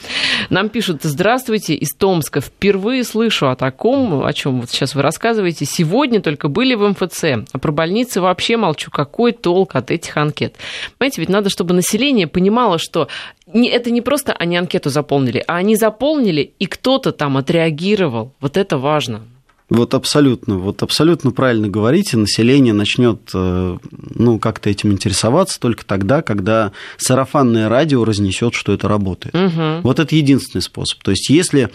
Нам 0.50 0.70
пишут, 0.70 1.02
здравствуйте, 1.04 1.76
из 1.76 1.94
Томска. 1.94 2.40
Впервые 2.40 3.04
слышу 3.04 3.50
о 3.50 3.56
таком, 3.58 4.24
о 4.24 4.32
чем 4.32 4.62
вот 4.62 4.70
сейчас 4.70 4.96
вы 4.96 5.02
рассказываете. 5.02 5.66
Сегодня 5.66 6.22
только 6.22 6.48
были 6.48 6.76
в 6.76 6.88
МФЦ. 6.88 7.24
А 7.52 7.58
про 7.60 7.72
больницы 7.74 8.22
вообще 8.22 8.56
молчу. 8.56 8.92
Какой 8.92 9.34
толк 9.34 9.76
от 9.76 9.92
этих 9.92 10.16
анкет? 10.16 10.56
Понимаете, 10.98 11.20
ведь 11.20 11.30
надо, 11.30 11.50
чтобы 11.50 11.74
население 11.74 12.28
понимало, 12.28 12.78
что 12.78 13.10
это 13.54 13.92
не 13.92 14.00
просто 14.00 14.32
они 14.32 14.56
анкету 14.56 14.90
заполнили, 14.90 15.44
а 15.48 15.58
они 15.58 15.76
заполнили, 15.76 16.54
и 16.60 16.66
кто-то 16.66 17.12
там 17.12 17.36
отреагировал. 17.36 18.32
Вот 18.40 18.56
это 18.56 18.78
важно. 18.78 19.24
Вот 19.70 19.94
абсолютно, 19.94 20.58
вот 20.58 20.84
абсолютно 20.84 21.32
правильно 21.32 21.70
говорите, 21.70 22.18
население 22.18 22.74
начнет 22.74 23.32
э, 23.34 23.78
ну, 24.16 24.40
как-то 24.40 24.70
этим 24.70 24.92
интересоваться 24.92 25.60
только 25.60 25.86
тогда, 25.86 26.22
когда 26.22 26.74
сарафанное 26.98 27.70
радио 27.70 28.04
разнесет, 28.04 28.54
что 28.56 28.74
это 28.74 28.88
работает. 28.88 29.34
Угу. 29.34 29.82
Вот 29.84 30.00
это 30.00 30.16
единственный 30.16 30.62
способ. 30.62 31.02
То 31.02 31.12
есть, 31.12 31.30
если, 31.30 31.70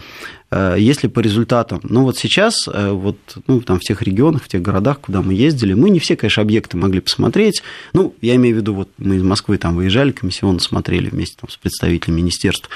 э, 0.51 0.75
если 0.77 1.07
по 1.07 1.19
результатам, 1.19 1.81
ну 1.83 2.03
вот 2.03 2.17
сейчас, 2.17 2.67
э, 2.71 2.91
вот, 2.91 3.17
ну, 3.47 3.59
там 3.61 3.79
в 3.79 3.83
тех 3.83 4.01
регионах, 4.03 4.43
в 4.43 4.47
тех 4.47 4.61
городах, 4.61 4.99
куда 5.01 5.21
мы 5.23 5.33
ездили, 5.33 5.73
мы 5.73 5.89
не 5.89 5.99
все, 5.99 6.15
конечно, 6.15 6.43
объекты 6.43 6.77
могли 6.77 6.99
посмотреть. 6.99 7.63
Ну, 7.93 8.13
я 8.21 8.35
имею 8.35 8.55
в 8.55 8.59
виду, 8.59 8.75
вот 8.75 8.89
мы 8.99 9.15
из 9.15 9.23
Москвы 9.23 9.57
там 9.57 9.75
выезжали, 9.75 10.11
комиссионно 10.11 10.59
смотрели 10.59 11.09
вместе 11.09 11.37
там, 11.41 11.49
с 11.49 11.57
представителями 11.57 12.17
министерств. 12.17 12.69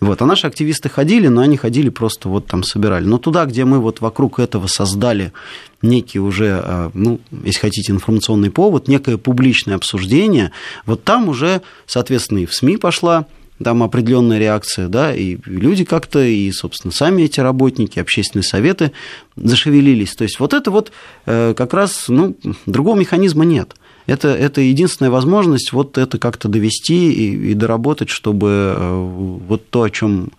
Вот. 0.00 0.20
А 0.20 0.26
наши 0.26 0.46
активисты 0.46 0.88
ходили, 0.88 1.28
но 1.28 1.40
они 1.40 1.56
ходили 1.56 1.88
просто 1.88 2.28
вот 2.28 2.46
там 2.46 2.62
собирали. 2.62 3.04
Но 3.06 3.18
туда, 3.18 3.46
где 3.46 3.64
мы 3.64 3.80
вот 3.80 4.00
вокруг 4.00 4.38
этого 4.38 4.66
создали 4.66 5.32
некий 5.80 6.18
уже, 6.18 6.60
а, 6.62 6.90
ну, 6.92 7.18
если 7.44 7.60
хотите, 7.60 7.92
информационный 7.92 8.50
повод, 8.50 8.88
некое 8.88 9.16
публичное 9.16 9.74
обсуждение, 9.74 10.52
вот 10.84 11.04
там 11.04 11.28
уже, 11.28 11.62
соответственно, 11.86 12.40
и 12.40 12.46
в 12.46 12.54
СМИ 12.54 12.76
пошла 12.76 13.26
там 13.62 13.82
определенная 13.82 14.38
реакция, 14.38 14.88
да, 14.88 15.14
и 15.14 15.38
люди 15.46 15.84
как-то, 15.84 16.22
и, 16.22 16.50
собственно, 16.52 16.92
сами 16.92 17.22
эти 17.22 17.40
работники, 17.40 17.98
общественные 17.98 18.44
советы 18.44 18.92
зашевелились. 19.36 20.12
То 20.12 20.24
есть 20.24 20.40
вот 20.40 20.52
это 20.52 20.70
вот 20.70 20.92
э, 21.24 21.54
как 21.56 21.72
раз, 21.72 22.08
ну, 22.08 22.36
другого 22.66 22.98
механизма 22.98 23.46
нет 23.46 23.74
это, 24.06 24.28
это 24.28 24.60
единственная 24.60 25.10
возможность 25.10 25.72
вот 25.72 25.98
это 25.98 26.18
как-то 26.18 26.48
довести 26.48 27.12
и, 27.12 27.50
и 27.50 27.54
доработать, 27.54 28.08
чтобы 28.08 28.74
э, 28.76 29.38
вот 29.48 29.68
то, 29.68 29.82
о 29.82 29.90
чем 29.90 30.30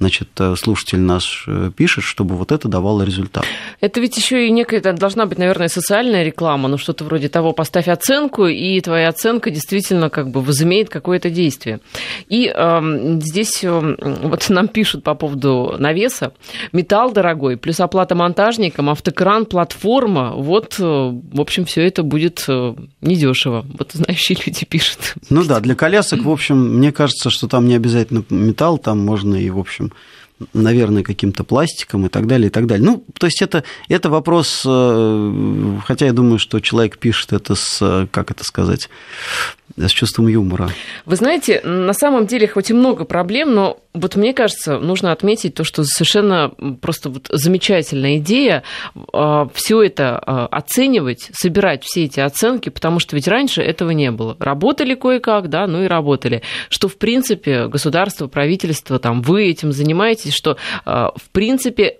значит, 0.00 0.28
э, 0.38 0.54
слушатель 0.56 0.98
наш 0.98 1.44
э, 1.46 1.70
пишет, 1.76 2.04
чтобы 2.04 2.34
вот 2.36 2.52
это 2.52 2.68
давало 2.68 3.02
результат. 3.02 3.44
Это 3.80 4.00
ведь 4.00 4.16
еще 4.16 4.46
и 4.46 4.50
некая, 4.50 4.80
должна 4.80 5.26
быть, 5.26 5.38
наверное, 5.38 5.68
социальная 5.68 6.24
реклама, 6.24 6.68
ну 6.68 6.78
что-то 6.78 7.04
вроде 7.04 7.28
того, 7.28 7.52
поставь 7.52 7.86
оценку, 7.86 8.46
и 8.46 8.80
твоя 8.80 9.10
оценка 9.10 9.50
действительно 9.50 10.08
как 10.08 10.30
бы 10.30 10.40
возымеет 10.40 10.88
какое-то 10.88 11.28
действие. 11.28 11.80
И 12.28 12.50
э, 12.52 13.18
здесь 13.20 13.62
э, 13.62 13.96
вот 14.22 14.48
нам 14.48 14.68
пишут 14.68 15.04
по 15.04 15.14
поводу 15.14 15.76
навеса, 15.78 16.32
металл 16.72 17.12
дорогой, 17.12 17.58
плюс 17.58 17.78
оплата 17.78 18.14
монтажникам, 18.14 18.88
автокран, 18.88 19.44
платформа, 19.44 20.32
вот, 20.34 20.76
э, 20.78 20.82
в 20.82 21.40
общем, 21.40 21.66
все 21.66 21.86
это 21.86 22.02
будет 22.02 22.42
э, 22.48 22.74
недешево. 23.02 23.66
Вот 23.78 23.92
знающие 23.92 24.38
люди 24.46 24.64
пишут. 24.64 25.14
Ну 25.28 25.44
да, 25.44 25.60
для 25.60 25.74
колясок, 25.74 26.22
в 26.22 26.30
общем, 26.30 26.78
мне 26.78 26.90
кажется, 26.90 27.28
что 27.28 27.48
там 27.48 27.68
не 27.68 27.74
обязательно 27.74 28.24
металл, 28.30 28.78
там 28.78 28.98
можно 28.98 29.34
и, 29.34 29.50
в 29.50 29.58
общем, 29.58 29.89
наверное, 30.54 31.02
каким-то 31.02 31.44
пластиком 31.44 32.06
и 32.06 32.08
так 32.08 32.26
далее, 32.26 32.48
и 32.48 32.50
так 32.50 32.66
далее. 32.66 32.86
Ну, 32.86 33.04
то 33.18 33.26
есть 33.26 33.42
это, 33.42 33.64
это 33.88 34.08
вопрос, 34.08 34.62
э, 34.66 35.78
хотя 35.84 36.06
я 36.06 36.12
думаю, 36.12 36.38
что 36.38 36.60
человек 36.60 36.98
пишет 36.98 37.32
это 37.32 37.54
с, 37.54 38.08
как 38.10 38.30
это 38.30 38.44
сказать, 38.44 38.88
с 39.76 39.90
чувством 39.90 40.28
юмора. 40.28 40.70
Вы 41.06 41.16
знаете, 41.16 41.60
на 41.64 41.92
самом 41.92 42.26
деле 42.26 42.48
хоть 42.48 42.70
и 42.70 42.74
много 42.74 43.04
проблем, 43.04 43.54
но 43.54 43.80
вот 43.92 44.16
мне 44.16 44.32
кажется, 44.32 44.78
нужно 44.78 45.12
отметить 45.12 45.54
то, 45.54 45.64
что 45.64 45.82
совершенно 45.84 46.52
просто 46.80 47.10
вот 47.10 47.26
замечательная 47.28 48.18
идея 48.18 48.62
а, 49.12 49.48
все 49.52 49.82
это 49.82 50.18
а, 50.18 50.46
оценивать, 50.46 51.30
собирать 51.32 51.84
все 51.84 52.04
эти 52.04 52.20
оценки, 52.20 52.68
потому 52.68 53.00
что 53.00 53.16
ведь 53.16 53.28
раньше 53.28 53.62
этого 53.62 53.90
не 53.90 54.10
было. 54.10 54.36
Работали 54.38 54.94
кое-как, 54.94 55.48
да, 55.48 55.66
ну 55.66 55.82
и 55.82 55.86
работали. 55.86 56.42
Что, 56.68 56.88
в 56.88 56.96
принципе, 56.96 57.66
государство, 57.66 58.28
правительство, 58.28 58.98
там, 58.98 59.22
вы 59.22 59.48
этим 59.48 59.72
занимаетесь, 59.72 60.34
что, 60.34 60.56
а, 60.84 61.12
в 61.16 61.30
принципе, 61.30 61.98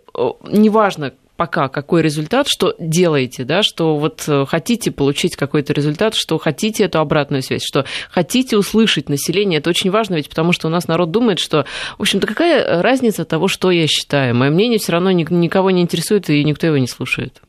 неважно, 0.48 1.12
пока 1.40 1.68
какой 1.68 2.02
результат, 2.02 2.48
что 2.48 2.74
делаете, 2.78 3.44
да, 3.44 3.62
что 3.62 3.96
вот 3.96 4.24
э, 4.28 4.44
хотите 4.46 4.90
получить 4.90 5.36
какой-то 5.36 5.72
результат, 5.72 6.14
что 6.14 6.36
хотите 6.36 6.84
эту 6.84 6.98
обратную 6.98 7.42
связь, 7.42 7.62
что 7.64 7.86
хотите 8.10 8.58
услышать 8.58 9.08
население. 9.08 9.58
Это 9.58 9.70
очень 9.70 9.90
важно, 9.90 10.16
ведь 10.16 10.28
потому 10.28 10.52
что 10.52 10.68
у 10.68 10.70
нас 10.70 10.86
народ 10.86 11.10
думает, 11.10 11.38
что, 11.38 11.64
в 11.96 12.02
общем-то, 12.02 12.26
какая 12.26 12.82
разница 12.82 13.24
того, 13.24 13.48
что 13.48 13.70
я 13.70 13.86
считаю. 13.86 14.34
Мое 14.34 14.50
мнение 14.50 14.78
все 14.78 14.92
равно 14.92 15.12
никого 15.12 15.70
не 15.70 15.80
интересует, 15.80 16.28
и 16.28 16.44
никто 16.44 16.66
его 16.66 16.76
не 16.76 16.86
слушает. 16.86 17.40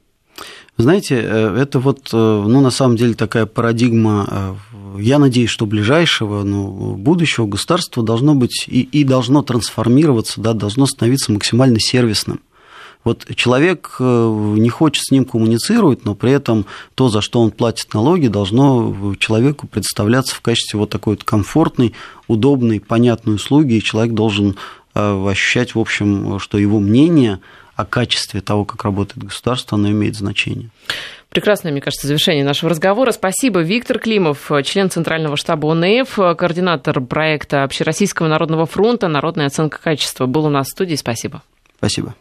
Знаете, 0.77 1.19
э, 1.21 1.57
это 1.59 1.79
вот, 1.79 2.11
э, 2.13 2.15
ну, 2.15 2.61
на 2.61 2.71
самом 2.71 2.95
деле 2.95 3.13
такая 3.13 3.45
парадигма, 3.45 4.57
я 4.97 5.19
надеюсь, 5.19 5.49
что 5.49 5.65
ближайшего, 5.65 6.43
ну, 6.43 6.95
будущего 6.95 7.45
государства 7.45 8.03
должно 8.03 8.35
быть 8.35 8.63
и, 8.67 8.83
и 8.83 9.03
должно 9.03 9.41
трансформироваться, 9.41 10.39
да, 10.39 10.53
должно 10.53 10.85
становиться 10.85 11.33
максимально 11.33 11.81
сервисным. 11.81 12.39
Вот 13.03 13.25
человек 13.35 13.95
э, 13.99 14.03
не 14.03 14.69
хочет 14.69 15.03
с 15.05 15.11
ним 15.11 15.25
коммуницировать, 15.25 16.05
но 16.05 16.13
при 16.13 16.31
этом 16.31 16.65
то, 16.95 17.09
за 17.09 17.21
что 17.21 17.41
он 17.41 17.51
платит 17.51 17.93
налоги, 17.93 18.27
должно 18.27 19.15
человеку 19.19 19.67
представляться 19.67 20.35
в 20.35 20.41
качестве 20.41 20.79
вот 20.79 20.89
такой 20.89 21.15
вот 21.15 21.23
комфортной, 21.23 21.93
удобной, 22.27 22.79
понятной 22.79 23.35
услуги, 23.35 23.73
и 23.73 23.81
человек 23.81 24.13
должен 24.13 24.55
э, 24.93 25.29
ощущать, 25.29 25.73
в 25.73 25.79
общем, 25.79 26.39
что 26.39 26.57
его 26.57 26.79
мнение 26.79 27.39
о 27.75 27.85
качестве 27.85 28.41
того, 28.41 28.65
как 28.65 28.83
работает 28.83 29.23
государство, 29.23 29.77
оно 29.77 29.89
имеет 29.89 30.15
значение. 30.15 30.69
Прекрасное, 31.29 31.71
мне 31.71 31.81
кажется, 31.81 32.07
завершение 32.07 32.43
нашего 32.43 32.69
разговора. 32.69 33.11
Спасибо. 33.11 33.61
Виктор 33.61 33.97
Климов, 33.99 34.51
член 34.65 34.91
Центрального 34.91 35.37
штаба 35.37 35.71
ОНФ, 35.71 36.13
координатор 36.37 36.99
проекта 36.99 37.63
Общероссийского 37.63 38.27
народного 38.27 38.65
фронта 38.65 39.07
«Народная 39.07 39.47
оценка 39.47 39.79
качества», 39.81 40.25
был 40.25 40.45
у 40.45 40.49
нас 40.49 40.67
в 40.67 40.71
студии. 40.71 40.95
Спасибо. 40.95 41.41
Спасибо. 41.77 42.13